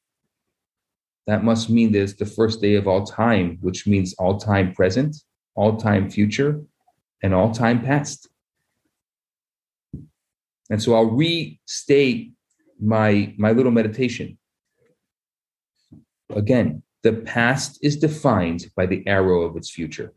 [1.26, 4.72] that must mean that it's the first day of all time, which means all time
[4.72, 5.14] present,
[5.54, 6.62] all time future,
[7.22, 8.30] and all time past.
[10.70, 12.32] And so I'll restate
[12.80, 14.38] my my little meditation.
[16.30, 20.14] Again, the past is defined by the arrow of its future,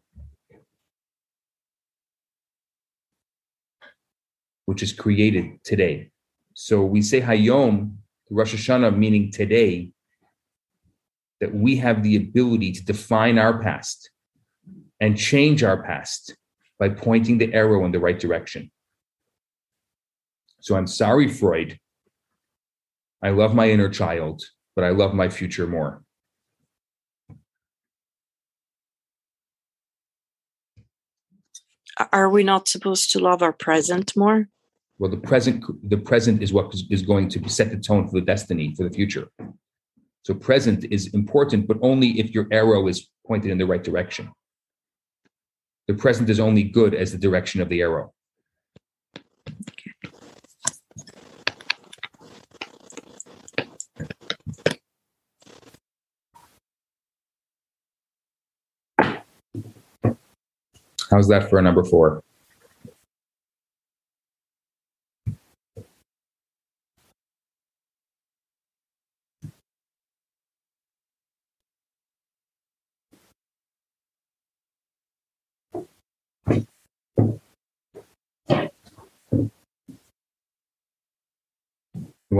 [4.65, 6.10] which is created today.
[6.63, 7.95] So we say Hayom,
[8.29, 9.89] Rosh Hashanah, meaning today,
[11.39, 14.11] that we have the ability to define our past
[14.99, 16.35] and change our past
[16.77, 18.69] by pointing the arrow in the right direction.
[20.59, 21.79] So I'm sorry, Freud.
[23.23, 24.43] I love my inner child,
[24.75, 26.03] but I love my future more.
[32.13, 34.47] Are we not supposed to love our present more?
[35.01, 38.25] Well, the present the present is what is going to set the tone for the
[38.33, 39.27] destiny for the future.
[40.21, 44.29] So present is important, but only if your arrow is pointed in the right direction.
[45.87, 48.13] The present is only good as the direction of the arrow.
[61.09, 62.23] How's that for a number four?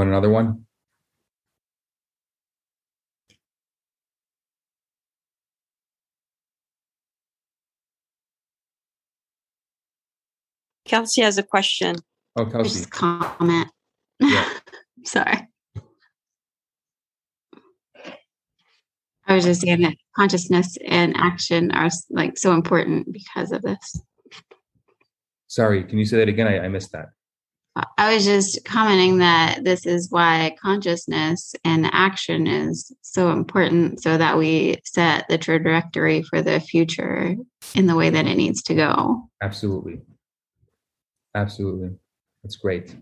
[0.02, 0.66] Want another one?
[10.86, 11.98] Kelsey has a question.
[12.36, 12.80] Oh, Kelsey.
[12.80, 13.70] Just comment.
[14.20, 14.50] Yeah.
[15.06, 15.48] Sorry.
[19.28, 24.02] I was just saying that consciousness and action are like so important because of this.
[25.48, 26.48] Sorry, can you say that again?
[26.48, 27.10] I, I missed that.
[27.76, 34.18] I was just commenting that this is why consciousness and action is so important so
[34.18, 37.36] that we set the trajectory for the future
[37.74, 39.30] in the way that it needs to go.
[39.42, 40.02] Absolutely.
[41.34, 41.92] Absolutely.
[42.44, 42.96] That's great.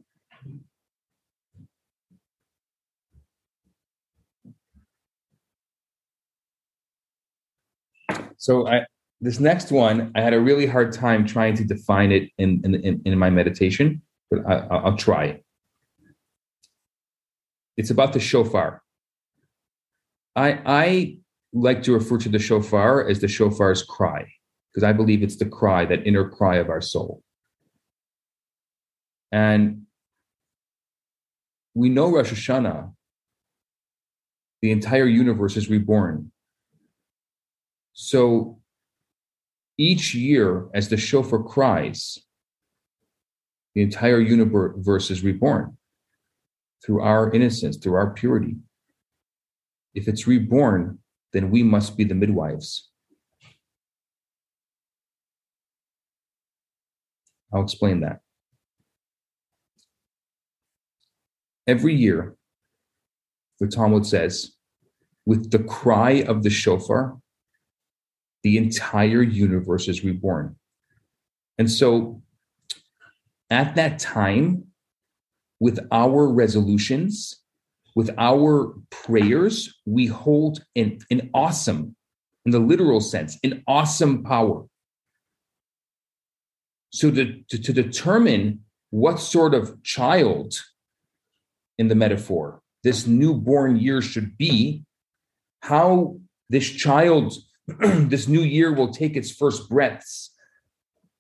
[8.38, 8.86] So I
[9.22, 12.76] this next one, I had a really hard time trying to define it in in,
[12.76, 15.42] in, in my meditation, but I, I'll try.
[17.78, 18.82] It's about the shofar.
[20.36, 21.18] I I
[21.54, 24.32] like to refer to the shofar as the shofar's cry
[24.72, 27.24] because I believe it's the cry, that inner cry of our soul.
[29.32, 29.84] And
[31.74, 32.94] we know Rosh Hashanah,
[34.62, 36.32] the entire universe is reborn.
[37.94, 38.60] So
[39.78, 42.20] each year, as the shofar cries,
[43.80, 45.78] the entire universe is reborn
[46.86, 48.58] through our innocence, through our purity.
[49.96, 51.00] If it's reborn,
[51.32, 52.90] then we must be the midwives.
[57.54, 58.20] I'll explain that.
[61.66, 62.36] Every year,
[63.62, 64.58] the Talmud says,
[65.26, 67.18] with the cry of the shofar,
[68.44, 70.58] the entire universe is reborn.
[71.58, 72.22] And so
[73.50, 74.66] at that time,
[75.60, 77.42] with our resolutions,
[77.96, 81.96] with our prayers, we hold an, an awesome,
[82.46, 84.66] in the literal sense, an awesome power.
[86.92, 90.54] So to, to, to determine what sort of child
[91.78, 94.86] in the metaphor this newborn year should be,
[95.62, 96.18] how
[96.50, 97.34] this child,
[97.68, 100.34] this new year will take its first breaths,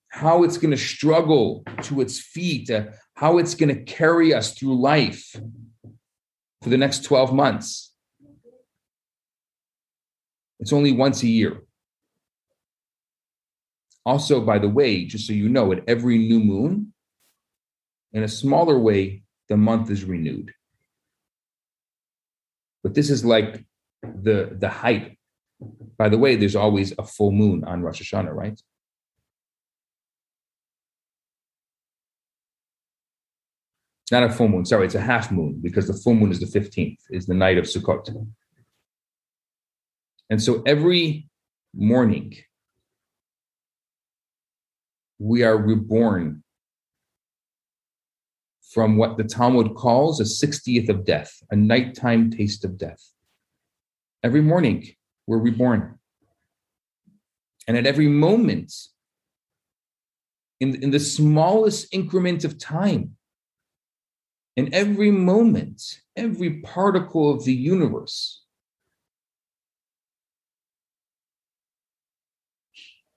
[0.09, 4.53] how it's going to struggle to its feet, uh, how it's going to carry us
[4.53, 5.35] through life
[6.61, 7.93] for the next 12 months.
[10.59, 11.61] It's only once a year.
[14.05, 16.93] Also, by the way, just so you know, at every new moon,
[18.11, 20.51] in a smaller way, the month is renewed.
[22.83, 23.65] But this is like
[24.01, 25.17] the the height.
[25.97, 28.59] By the way, there's always a full moon on Rosh Hashanah, right?
[34.11, 36.59] Not a full moon, sorry, it's a half moon because the full moon is the
[36.59, 38.09] 15th, is the night of Sukkot.
[40.29, 41.27] And so every
[41.75, 42.35] morning,
[45.19, 46.43] we are reborn
[48.71, 53.03] from what the Talmud calls a 60th of death, a nighttime taste of death.
[54.23, 54.87] Every morning,
[55.27, 55.97] we're reborn.
[57.67, 58.73] And at every moment,
[60.59, 63.15] in, in the smallest increment of time,
[64.59, 68.43] in every moment, every particle of the universe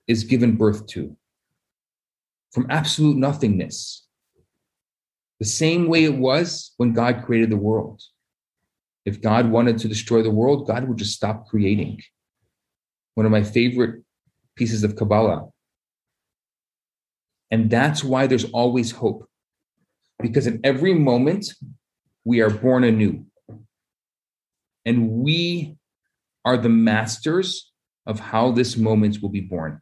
[0.06, 1.16] is given birth to
[2.52, 4.06] from absolute nothingness
[5.40, 8.00] the same way it was when God created the world.
[9.04, 12.00] If God wanted to destroy the world, God would just stop creating.
[13.16, 14.04] One of my favorite
[14.54, 15.48] pieces of Kabbalah.
[17.50, 19.28] And that's why there's always hope.
[20.22, 21.52] Because in every moment,
[22.24, 23.26] we are born anew.
[24.86, 25.76] And we
[26.44, 27.72] are the masters
[28.06, 29.80] of how this moment will be born.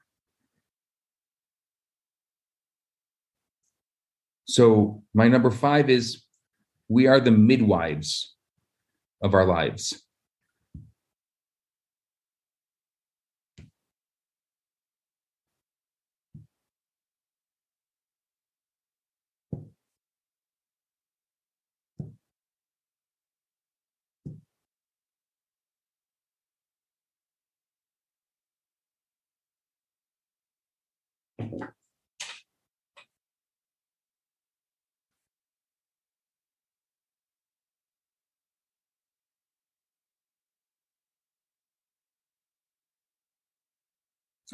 [4.45, 6.25] So, my number five is
[6.89, 8.35] we are the midwives
[9.23, 10.03] of our lives.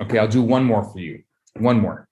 [0.01, 1.23] Okay, I'll do one more for you.
[1.59, 2.07] One more.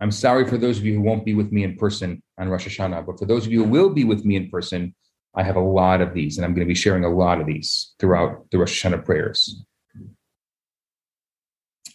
[0.00, 2.66] I'm sorry for those of you who won't be with me in person on Rosh
[2.66, 4.94] Hashanah, but for those of you who will be with me in person,
[5.36, 7.46] I have a lot of these, and I'm going to be sharing a lot of
[7.46, 9.64] these throughout the Rosh Hashanah prayers.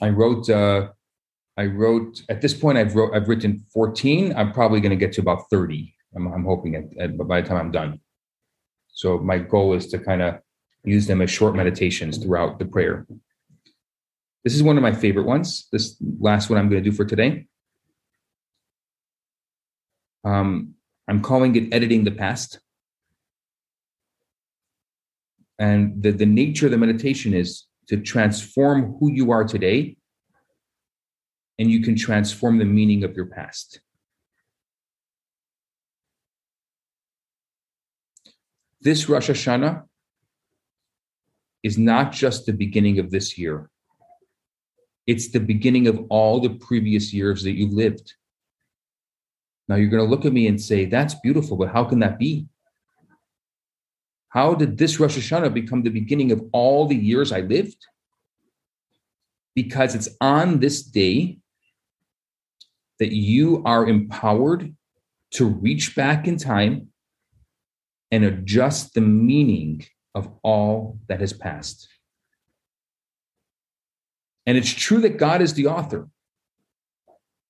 [0.02, 0.90] I wrote, uh,
[1.58, 4.34] I wrote at this point, I've wrote, I've written 14.
[4.36, 5.94] I'm probably going to get to about 30.
[6.16, 8.00] I'm, I'm hoping at, at, by the time I'm done.
[8.90, 10.40] So my goal is to kind of
[10.84, 13.06] use them as short meditations throughout the prayer.
[14.44, 15.68] This is one of my favorite ones.
[15.72, 17.46] This last one I'm going to do for today.
[20.24, 20.76] Um,
[21.08, 22.60] I'm calling it editing the past.
[25.58, 29.98] And the, the nature of the meditation is to transform who you are today,
[31.58, 33.82] and you can transform the meaning of your past.
[38.82, 39.84] This Rosh Hashanah
[41.64, 43.70] is not just the beginning of this year,
[45.08, 48.14] it's the beginning of all the previous years that you've lived.
[49.68, 52.20] Now you're going to look at me and say, That's beautiful, but how can that
[52.20, 52.48] be?
[54.30, 57.86] How did this Rosh Hashanah become the beginning of all the years I lived?
[59.56, 61.40] Because it's on this day
[63.00, 64.76] that you are empowered
[65.32, 66.90] to reach back in time
[68.12, 71.88] and adjust the meaning of all that has passed.
[74.46, 76.08] And it's true that God is the author,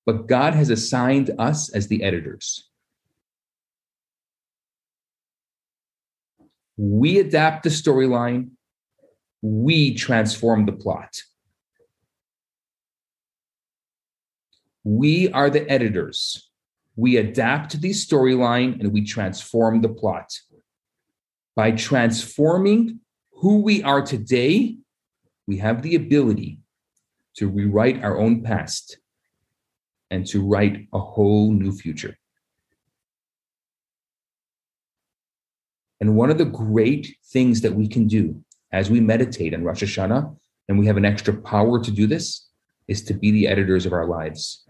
[0.06, 2.69] but God has assigned us as the editors.
[6.82, 8.52] We adapt the storyline,
[9.42, 11.20] we transform the plot.
[14.82, 16.48] We are the editors.
[16.96, 20.32] We adapt the storyline and we transform the plot
[21.60, 23.00] by transforming
[23.32, 24.78] who we are today,
[25.46, 26.60] we have the ability
[27.36, 28.98] to rewrite our own past
[30.10, 32.16] and to write a whole new future.
[36.00, 38.42] And one of the great things that we can do
[38.72, 40.36] as we meditate on Rosh Hashanah,
[40.68, 42.48] and we have an extra power to do this,
[42.88, 44.64] is to be the editors of our lives,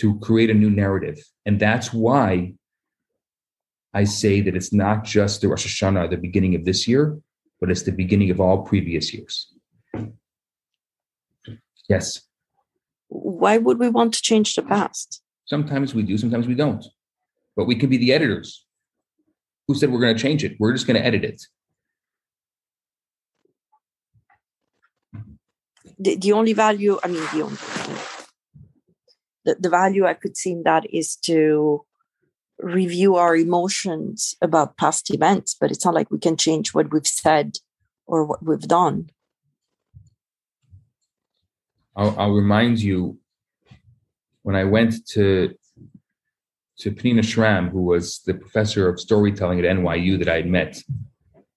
[0.00, 1.18] to create a new narrative.
[1.46, 2.54] And that's why
[3.94, 7.18] I say that it's not just the Rosh Hashanah, the beginning of this year,
[7.60, 9.52] but it's the beginning of all previous years.
[11.88, 12.22] Yes.
[13.08, 15.22] Why would we want to change the past?
[15.44, 16.84] Sometimes we do, sometimes we don't.
[17.56, 18.64] But we can be the editors.
[19.68, 20.56] Who said we're going to change it?
[20.58, 21.42] We're just going to edit it.
[26.02, 27.56] the, the only value i mean the only
[29.44, 31.84] the, the value i could see in that is to
[32.58, 37.06] review our emotions about past events but it's not like we can change what we've
[37.06, 37.52] said
[38.06, 39.10] or what we've done
[41.94, 43.18] I'll, I'll remind you
[44.42, 45.54] when I went to
[46.82, 50.82] to Peninnah Schram, who was the professor of storytelling at NYU that I had met,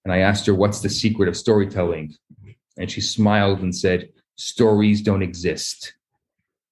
[0.03, 2.13] and I asked her, "What's the secret of storytelling?"
[2.77, 5.95] And she smiled and said, "Stories don't exist.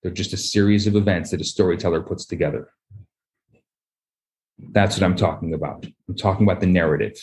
[0.01, 2.69] They're just a series of events that a storyteller puts together."
[4.59, 5.87] That's what I'm talking about.
[6.07, 7.17] I'm talking about the narrative.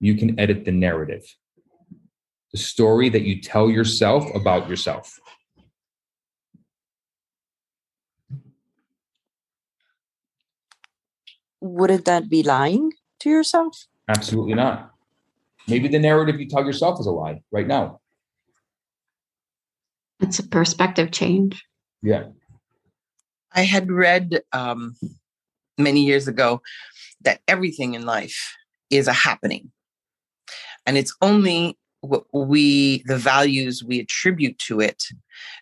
[0.00, 1.36] You can edit the narrative
[2.52, 5.18] the story that you tell yourself about yourself.
[11.62, 13.86] Wouldn't that be lying to yourself?
[14.08, 14.90] Absolutely not.
[15.68, 18.00] Maybe the narrative you tell yourself is a lie right now.
[20.18, 21.64] It's a perspective change.
[22.02, 22.24] Yeah.
[23.54, 24.96] I had read um,
[25.78, 26.62] many years ago
[27.20, 28.56] that everything in life
[28.90, 29.70] is a happening.
[30.84, 35.04] And it's only what we the values we attribute to it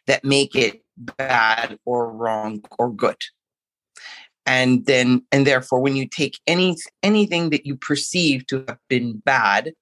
[0.07, 3.23] that make it bad or wrong or good
[4.51, 9.23] and then and therefore when you take any anything that you perceive to have been
[9.25, 9.73] bad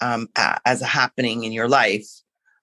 [0.00, 0.28] um,
[0.64, 2.08] as a happening in your life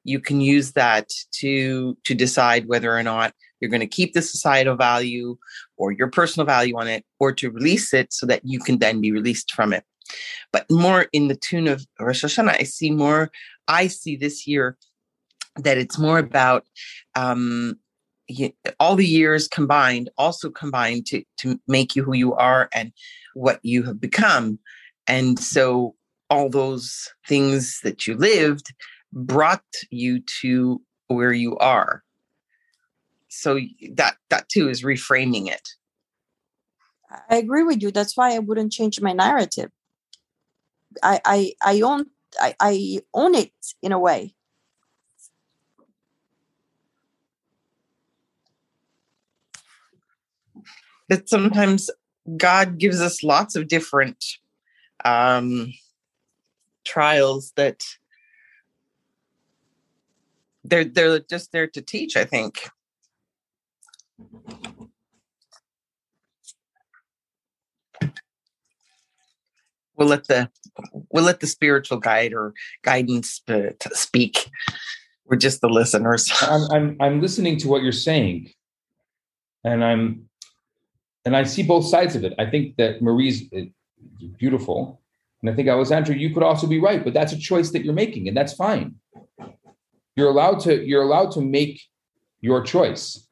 [0.04, 4.22] you can use that to to decide whether or not you're going to keep the
[4.22, 5.38] societal value
[5.78, 9.02] or your personal value on it or to release it so that you can then
[9.02, 9.84] be released from it.
[10.54, 13.32] But more in the tune of Rosh Hashanah, I see more,
[13.68, 14.78] I see this year
[15.56, 16.66] that it's more about
[17.16, 17.80] um,
[18.80, 22.92] all the years combined, also combined to, to make you who you are and
[23.34, 24.60] what you have become.
[25.08, 25.96] And so
[26.30, 28.74] all those things that you lived
[29.14, 32.04] brought you to where you are.
[33.30, 33.60] So
[33.94, 35.68] that that too is reframing it.
[37.30, 37.92] I agree with you.
[37.92, 39.70] That's why I wouldn't change my narrative.
[41.04, 42.06] I I, I own
[42.40, 44.34] I, I own it in a way.
[51.10, 51.90] That sometimes
[52.36, 54.24] God gives us lots of different
[55.06, 55.74] um,
[56.84, 57.84] trials that
[60.64, 62.18] they're they're just there to teach.
[62.18, 62.70] I think.
[69.96, 70.50] We'll let the
[71.12, 72.54] we'll let the spiritual guide or
[72.84, 73.42] guidance
[73.94, 74.50] speak.
[75.26, 76.32] We're just the listeners.
[76.42, 78.52] I'm, I'm I'm listening to what you're saying,
[79.64, 80.27] and I'm
[81.28, 82.34] and I see both sides of it.
[82.40, 83.64] I think that Marie's uh,
[84.40, 85.02] beautiful,
[85.42, 87.94] and I think Alessandra, you could also be right, but that's a choice that you're
[87.94, 88.96] making, and that's fine.
[90.16, 91.82] You're allowed to you're allowed to make
[92.40, 93.28] your choice,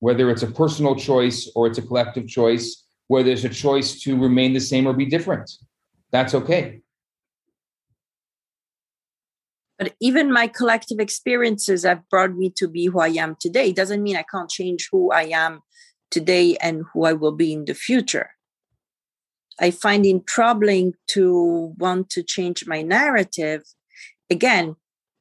[0.00, 4.18] whether it's a personal choice or it's a collective choice where there's a choice to
[4.18, 5.50] remain the same or be different.
[6.10, 6.80] That's okay.
[9.78, 13.68] But even my collective experiences have brought me to be who I am today.
[13.68, 15.60] It doesn't mean I can't change who I am
[16.10, 18.30] today and who I will be in the future.
[19.60, 23.62] I find it troubling to want to change my narrative.
[24.30, 24.76] Again,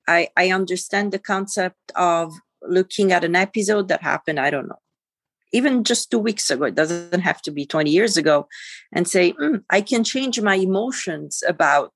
[0.08, 4.80] I, I understand the concept of looking at an episode that happened, I don't know,
[5.53, 8.47] even just two weeks ago, it doesn't have to be 20 years ago,
[8.91, 11.93] and say, mm, I can change my emotions about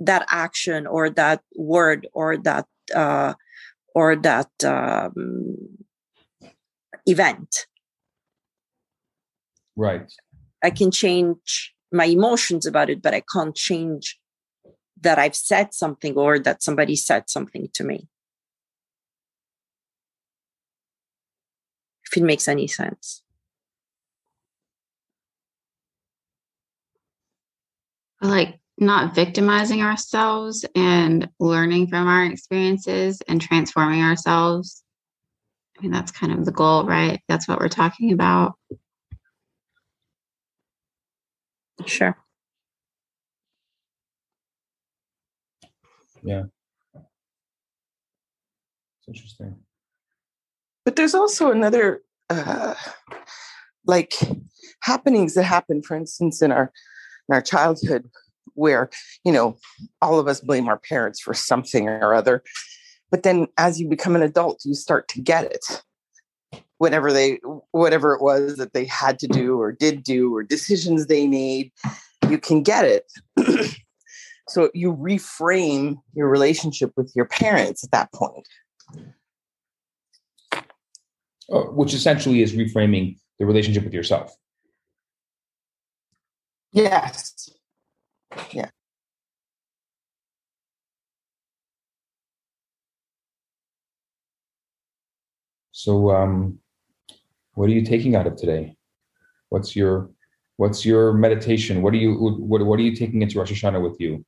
[0.00, 3.34] that action or that word or that uh,
[3.94, 5.56] or that um,
[7.06, 7.66] event.
[9.76, 10.10] Right.
[10.62, 14.18] I can change my emotions about it, but I can't change
[15.00, 18.08] that I've said something or that somebody said something to me.
[22.10, 23.22] if it makes any sense.
[28.20, 34.82] Like not victimizing ourselves and learning from our experiences and transforming ourselves.
[35.78, 37.20] I mean, that's kind of the goal, right?
[37.28, 38.54] That's what we're talking about.
[41.86, 42.16] Sure.
[46.22, 46.44] Yeah.
[46.94, 47.04] It's
[49.08, 49.56] interesting.
[50.84, 52.74] But there's also another uh,
[53.86, 54.14] like
[54.82, 56.72] happenings that happen, for instance, in our
[57.28, 58.10] in our childhood,
[58.54, 58.90] where
[59.24, 59.56] you know
[60.02, 62.42] all of us blame our parents for something or other,
[63.10, 65.82] but then as you become an adult, you start to get it.
[66.78, 67.40] Whatever they,
[67.72, 71.72] whatever it was that they had to do or did do or decisions they made,
[72.30, 73.76] you can get it.
[74.48, 78.48] so you reframe your relationship with your parents at that point.
[81.52, 84.32] Uh, which essentially is reframing the relationship with yourself.
[86.72, 87.50] Yes.
[88.52, 88.70] Yeah.
[95.72, 96.58] So, um,
[97.54, 98.76] what are you taking out of today?
[99.48, 100.10] What's your
[100.56, 101.80] What's your meditation?
[101.80, 104.24] What are you What What are you taking into Rosh Hashanah with you?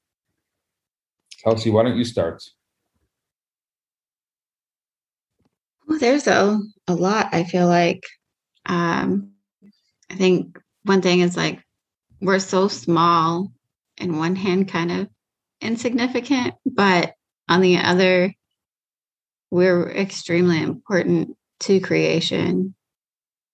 [1.45, 2.43] Kelsey, why don't you start?
[5.87, 7.29] Well, there's a a lot.
[7.33, 8.03] I feel like.
[8.65, 9.33] Um,
[10.13, 11.65] I think one thing is like
[12.21, 13.51] we're so small,
[14.03, 15.09] in one hand, kind of
[15.61, 17.15] insignificant, but
[17.49, 18.35] on the other,
[19.51, 22.75] we're extremely important to creation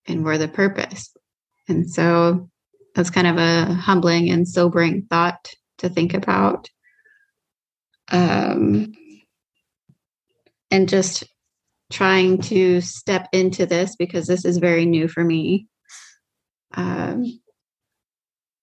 [0.07, 1.13] and we're the purpose.
[1.69, 2.49] And so
[2.95, 6.69] that's kind of a humbling and sobering thought to think about.
[8.11, 8.93] Um,
[10.71, 11.25] and just
[11.91, 15.67] trying to step into this because this is very new for me.
[16.75, 17.41] Um,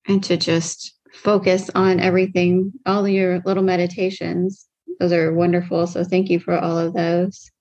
[0.07, 4.67] and to just focus on everything, all your little meditations.
[4.99, 5.87] Those are wonderful.
[5.87, 7.51] So thank you for all of those.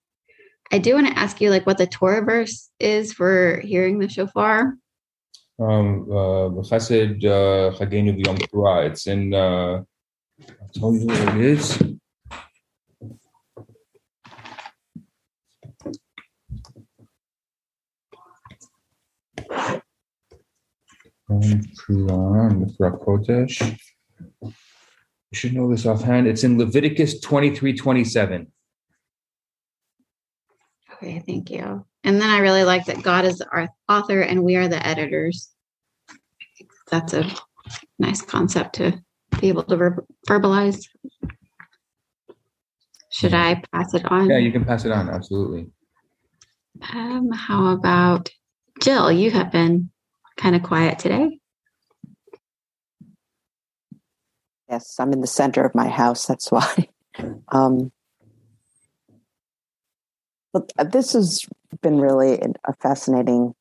[0.72, 4.08] I do want to ask you like what the Torah verse is for hearing the
[4.08, 4.74] shofar.
[5.58, 6.48] Um, uh,
[8.66, 8.80] uh.
[8.80, 9.34] It's in.
[9.34, 9.82] Uh,
[10.60, 11.82] I'll tell you where it is.
[23.00, 23.78] Kodesh.
[24.42, 24.52] You
[25.32, 26.26] should know this offhand.
[26.26, 28.52] It's in Leviticus 23 27.
[30.94, 31.84] Okay, thank you.
[32.04, 35.50] And then I really like that God is our author and we are the editors.
[36.90, 37.28] That's a
[37.98, 39.02] nice concept to
[39.40, 40.86] be able to ver- verbalize.
[43.10, 44.28] Should I pass it on?
[44.28, 45.08] Yeah, you can pass it on.
[45.08, 45.66] Absolutely.
[46.92, 48.30] Um, how about
[48.80, 49.10] Jill?
[49.10, 49.90] You have been
[50.36, 51.38] kind of quiet today.
[54.68, 56.26] Yes, I'm in the center of my house.
[56.26, 56.88] That's why.
[57.52, 57.92] Um,
[60.52, 61.46] but this has
[61.80, 63.54] been really a fascinating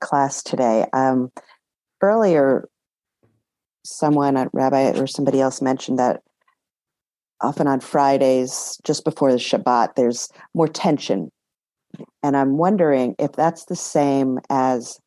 [0.00, 0.86] class today.
[0.92, 1.30] Um,
[2.00, 2.68] earlier,
[3.84, 6.22] someone, a rabbi or somebody else mentioned that
[7.40, 11.30] often on Fridays, just before the Shabbat, there's more tension.
[12.22, 14.98] And I'm wondering if that's the same as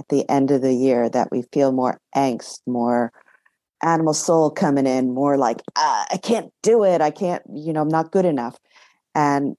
[0.00, 3.12] at the end of the year, that we feel more angst, more
[3.82, 7.00] animal soul coming in, more like, ah, I can't do it.
[7.00, 8.58] I can't, you know, I'm not good enough.
[9.14, 9.56] And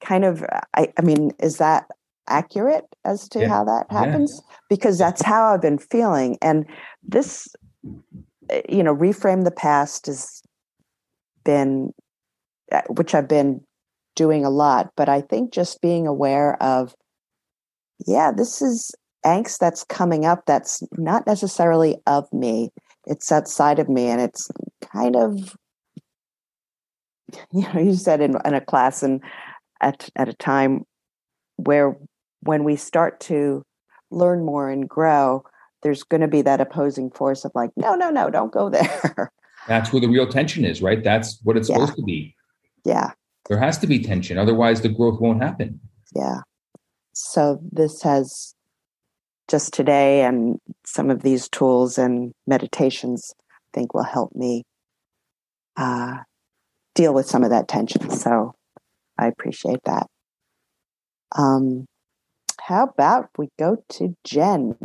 [0.00, 1.86] kind of I, I mean is that
[2.28, 3.48] accurate as to yeah.
[3.48, 4.56] how that happens yeah.
[4.68, 6.66] because that's how i've been feeling and
[7.04, 7.46] this
[8.50, 10.42] eh, you know reframe the past has
[11.44, 11.92] been
[12.72, 13.60] eh, which i've been
[14.16, 16.96] doing a lot but i think just being aware of
[18.06, 18.94] yeah this is
[19.24, 22.70] angst that's coming up that's not necessarily of me
[23.06, 24.50] it's outside of me and it's
[24.92, 25.56] kind of
[27.52, 29.20] you know you said in, in a class and
[29.80, 30.84] at, at a time
[31.56, 31.96] where
[32.40, 33.62] when we start to
[34.10, 35.44] learn more and grow,
[35.82, 39.30] there's going to be that opposing force of like, no, no, no, don't go there.
[39.68, 41.02] That's where the real tension is, right?
[41.02, 41.76] That's what it's yeah.
[41.76, 42.34] supposed to be.
[42.84, 43.10] Yeah.
[43.48, 44.38] There has to be tension.
[44.38, 45.80] Otherwise, the growth won't happen.
[46.14, 46.40] Yeah.
[47.18, 48.54] So this has
[49.48, 54.64] just today and some of these tools and meditations, I think will help me
[55.78, 56.18] uh,
[56.94, 58.10] deal with some of that tension.
[58.10, 58.52] So
[59.18, 60.08] I appreciate that.
[61.34, 61.86] Um,
[62.60, 64.76] how about we go to Jen?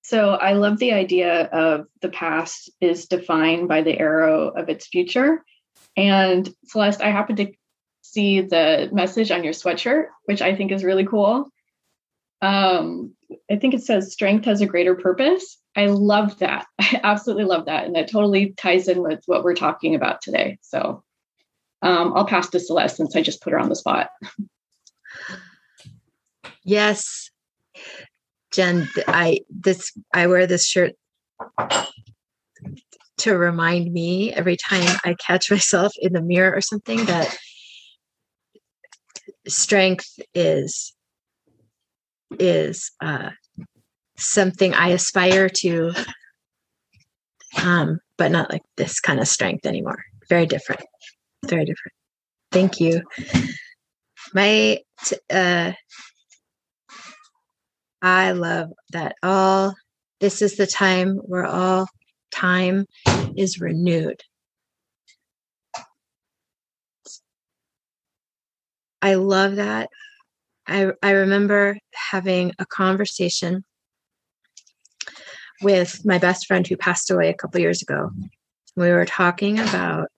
[0.00, 4.86] So I love the idea of the past is defined by the arrow of its
[4.86, 5.44] future.
[5.94, 7.52] And Celeste, I happen to
[8.16, 11.50] see the message on your sweatshirt, which I think is really cool.
[12.40, 13.14] Um,
[13.50, 15.58] I think it says strength has a greater purpose.
[15.76, 16.66] I love that.
[16.80, 17.84] I absolutely love that.
[17.84, 20.58] And that totally ties in with what we're talking about today.
[20.62, 21.04] So
[21.82, 24.08] um, I'll pass to Celeste since I just put her on the spot.
[26.64, 27.30] Yes.
[28.50, 30.92] Jen, I this I wear this shirt
[33.18, 37.36] to remind me every time I catch myself in the mirror or something that
[39.48, 40.92] strength is
[42.38, 43.30] is uh,
[44.16, 45.92] something I aspire to,
[47.62, 50.02] um, but not like this kind of strength anymore.
[50.28, 50.82] Very different.
[51.46, 51.92] Very different.
[52.50, 53.02] Thank you.
[54.34, 54.80] My,
[55.30, 55.72] uh,
[58.02, 59.74] I love that all
[60.20, 61.86] this is the time where all
[62.30, 62.86] time
[63.36, 64.20] is renewed.
[69.02, 69.90] I love that.
[70.66, 73.64] I, I remember having a conversation
[75.62, 78.10] with my best friend who passed away a couple years ago.
[78.74, 80.08] We were talking about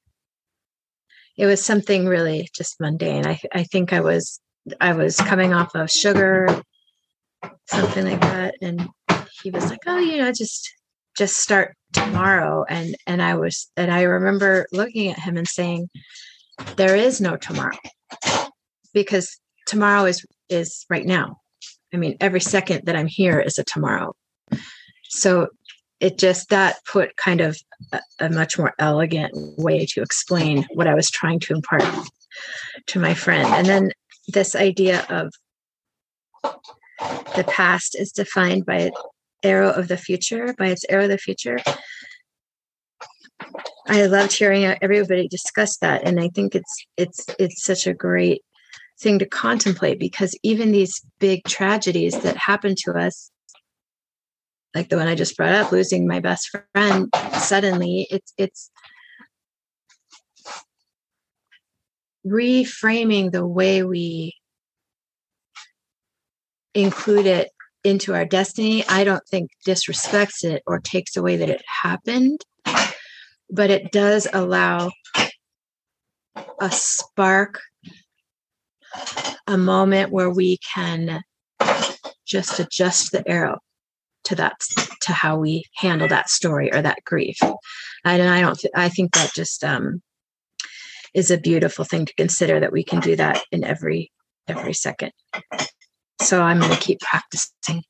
[1.36, 3.26] it was something really just mundane.
[3.26, 4.40] I, I think I was
[4.80, 6.48] I was coming off of sugar,
[7.70, 8.88] something like that, and
[9.42, 10.68] he was like, "Oh, you know, just
[11.16, 15.88] just start tomorrow." And and I was and I remember looking at him and saying,
[16.76, 17.78] "There is no tomorrow,
[19.02, 21.36] because tomorrow is is right now.
[21.92, 24.14] I mean, every second that I'm here is a tomorrow."
[25.10, 25.48] So
[26.00, 27.58] it just that put kind of
[27.92, 31.82] a, a, much more elegant way to explain what I was trying to impart
[32.86, 33.48] to my friend.
[33.52, 33.92] And then
[34.28, 35.32] this idea of
[37.34, 38.90] the past is defined by
[39.42, 41.58] arrow of the future, by its arrow of the future.
[43.88, 48.42] I loved hearing everybody discuss that, and I think it's it's it's such a great
[49.00, 53.30] thing to contemplate because even these big tragedies that happen to us
[54.74, 58.70] like the one I just brought up, losing my best friend suddenly, it's it's
[62.26, 64.34] reframing the way we
[66.74, 67.50] include it
[67.82, 68.84] into our destiny.
[68.88, 72.40] I don't think disrespects it or takes away that it happened,
[73.50, 74.90] but it does allow
[76.60, 77.60] a spark,
[79.46, 81.22] a moment where we can
[82.26, 83.58] just adjust the arrow
[84.24, 84.60] to that
[85.02, 87.38] to how we handle that story or that grief.
[88.04, 90.02] And i don't i think that just um
[91.14, 94.12] is a beautiful thing to consider that we can do that in every
[94.46, 95.12] every second.
[96.20, 97.82] So i'm going to keep practicing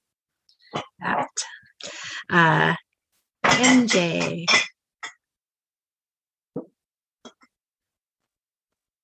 [1.01, 1.29] that.
[2.31, 2.75] Uh
[3.45, 4.47] mj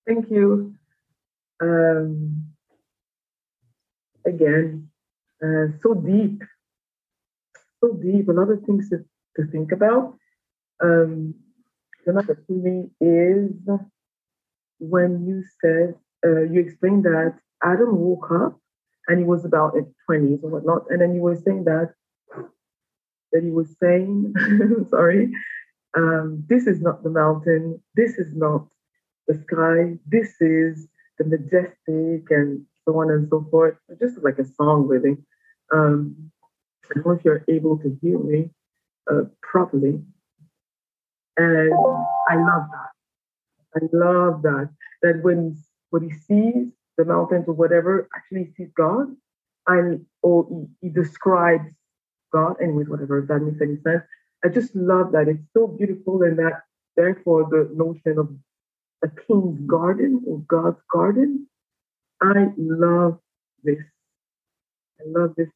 [0.06, 0.74] thank you
[1.64, 2.10] um
[4.26, 4.88] again
[5.44, 6.42] uh, so deep
[7.84, 9.04] so deep, Another thing to,
[9.36, 10.16] to think about.
[10.82, 11.34] Um,
[12.06, 13.52] another to me is
[14.78, 15.94] when you said,
[16.24, 18.58] uh, you explained that Adam woke up
[19.08, 21.92] and he was about in 20s or whatnot, and then you were saying that,
[23.32, 24.32] that he was saying,
[24.90, 25.30] sorry,
[25.94, 28.66] um, this is not the mountain, this is not
[29.28, 30.88] the sky, this is
[31.18, 33.76] the majestic and so on and so forth.
[34.00, 35.16] Just like a song, really.
[35.72, 36.30] Um,
[36.84, 38.50] I don't know if you're able to hear me
[39.10, 40.00] uh, properly.
[41.36, 41.72] And
[42.28, 42.90] I love that.
[43.76, 44.70] I love that.
[45.02, 45.56] That when
[45.90, 49.08] when he sees the mountains or whatever, actually sees God,
[49.66, 51.72] and or he, he describes
[52.32, 52.56] God.
[52.62, 54.02] Anyways, whatever if that makes any sense.
[54.44, 55.28] I just love that.
[55.28, 56.62] It's so beautiful, and that
[56.96, 58.28] therefore the notion of
[59.04, 61.46] a king's garden or God's garden.
[62.22, 63.18] I love
[63.62, 63.78] this.
[65.00, 65.50] I love this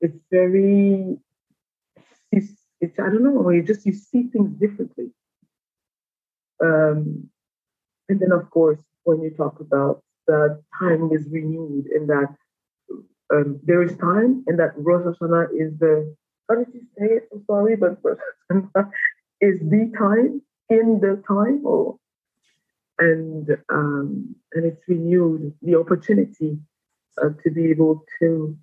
[0.00, 1.18] it's very
[2.32, 5.10] it's, it's I don't know, you just you see things differently.
[6.62, 7.28] Um,
[8.08, 12.34] and then of course when you talk about that time is renewed and that
[13.32, 16.14] um, there is time and that Rosh Hashanah is the
[16.48, 17.28] how did you say it?
[17.32, 18.18] I'm sorry, but Rosh
[18.50, 18.90] Hashanah
[19.40, 21.96] is the time in the time or
[23.00, 26.58] and um, and it's renewed the opportunity
[27.20, 28.56] uh, to be able to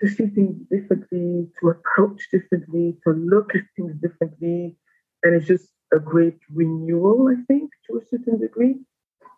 [0.00, 4.76] to see things differently, to approach differently, to look at things differently.
[5.22, 8.76] And it's just a great renewal, I think, to a certain degree.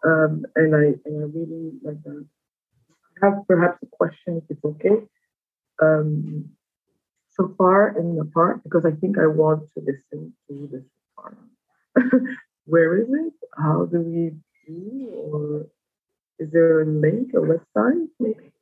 [0.04, 2.26] Um, and I and I really like that.
[3.22, 5.06] I have perhaps a question, if it's okay.
[5.82, 6.50] Um,
[7.34, 10.84] shofar in the part, because I think I want to listen to this
[11.16, 11.38] part.
[12.64, 13.32] Where is it?
[13.56, 14.32] How do we
[14.66, 15.10] do?
[15.14, 15.66] Or
[16.38, 18.52] is there a link, a website, maybe?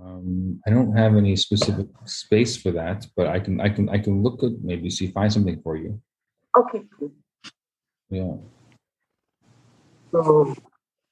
[0.00, 3.98] Um, I don't have any specific space for that, but I can I can I
[3.98, 6.00] can look at maybe see find something for you.
[6.58, 6.82] Okay.
[8.10, 8.34] Yeah.
[10.10, 10.54] So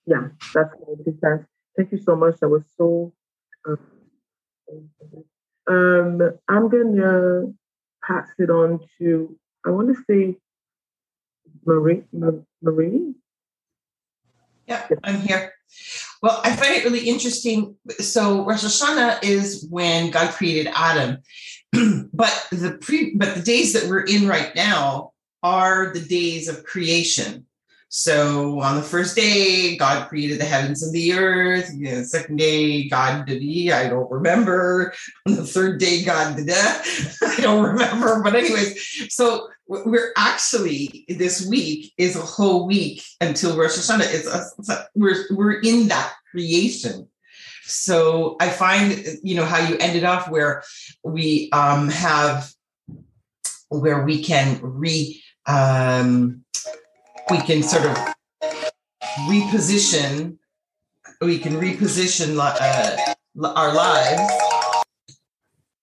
[0.06, 0.74] yeah, that's
[1.06, 1.46] makes sense.
[1.76, 2.38] Thank you so much.
[2.40, 3.12] That was so.
[3.66, 3.76] Uh,
[5.68, 7.52] um, I'm gonna
[8.04, 9.38] pass it on to.
[9.66, 10.36] I want to say
[11.64, 12.02] Marie.
[12.62, 13.14] Marie.
[14.66, 15.52] Yeah, I'm here.
[16.22, 17.76] Well, I find it really interesting.
[17.98, 21.18] So Rosh Hashanah is when God created Adam,
[21.72, 25.12] but the pre but the days that we're in right now
[25.42, 27.46] are the days of creation.
[27.94, 31.70] So on the first day, God created the heavens and the earth.
[31.76, 34.94] You know, the second day, God did he, I don't remember.
[35.28, 36.86] On the third day, God did that.
[37.22, 38.22] I don't remember.
[38.22, 44.06] But anyways, so we're actually this week is a whole week until Rosh Hashanah.
[44.06, 47.06] It's, a, it's a, we're we're in that creation.
[47.64, 50.64] So I find you know how you ended off where
[51.04, 52.50] we um, have
[53.68, 56.42] where we can re um,
[57.30, 57.96] we can sort of
[59.28, 60.38] reposition
[61.22, 64.32] we can reposition uh, our lives.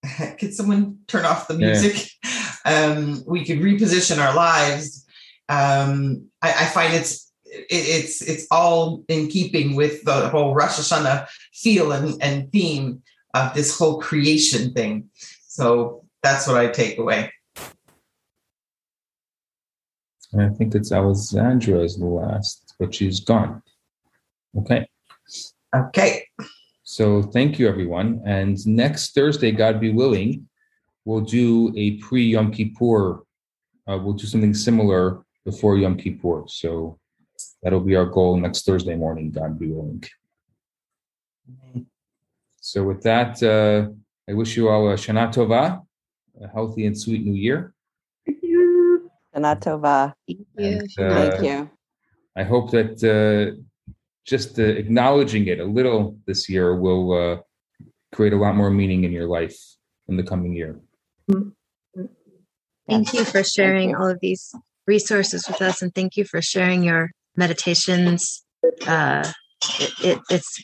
[0.40, 2.12] Could someone turn off the music?
[2.24, 2.52] Yeah.
[2.66, 5.06] um, we could reposition our lives.
[5.50, 10.80] Um, I, I, find it's it, it's it's all in keeping with the whole Rosh
[10.80, 13.02] Hashanah feel and, and theme
[13.34, 15.10] of this whole creation thing.
[15.48, 17.32] So that's what I take away
[20.38, 23.64] I think it's Alexandra is the last, but she's gone.
[24.58, 24.88] Okay.
[25.76, 26.26] Okay.
[26.84, 28.22] So thank you, everyone.
[28.26, 30.48] And next Thursday, God be willing,
[31.06, 33.24] we'll do a pre Yom Kippur.
[33.88, 36.44] Uh, we'll do something similar before Yom Kippur.
[36.48, 37.00] So
[37.64, 40.04] that'll be our goal next Thursday morning, God be willing.
[42.60, 43.90] So with that, uh,
[44.30, 45.82] I wish you all a Shana Tova,
[46.42, 47.74] a healthy and sweet new year.
[49.40, 50.14] Shana Tova.
[50.28, 50.80] Thank you.
[50.98, 51.70] And, uh, Thank you.
[52.36, 53.60] I hope that uh,
[54.26, 57.42] just uh, acknowledging it a little this year will uh,
[58.14, 59.58] create a lot more meaning in your life
[60.08, 60.80] in the coming year.
[62.88, 64.54] Thank you for sharing all of these
[64.88, 68.44] resources with us, and thank you for sharing your meditations.
[68.88, 69.32] Uh,
[69.80, 70.64] it, it, it's,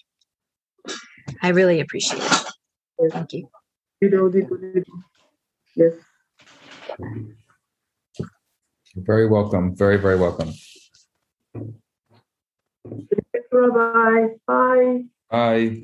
[1.42, 3.12] I really appreciate it.
[3.12, 3.50] Thank you.
[5.76, 5.94] Yes.
[8.96, 9.76] You're very welcome.
[9.76, 10.54] Very, very welcome.
[13.52, 14.28] Bye.
[14.48, 15.04] Bye.
[15.30, 15.84] Bye.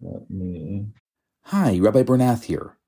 [0.00, 0.86] Let me.
[1.44, 2.78] Hi, Rabbi Bernath here.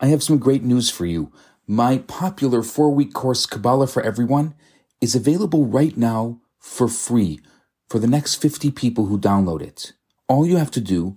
[0.00, 1.30] I have some great news for you.
[1.68, 4.54] My popular four week course, Kabbalah for Everyone,
[5.00, 7.40] is available right now for free
[7.88, 9.92] for the next 50 people who download it.
[10.26, 11.16] All you have to do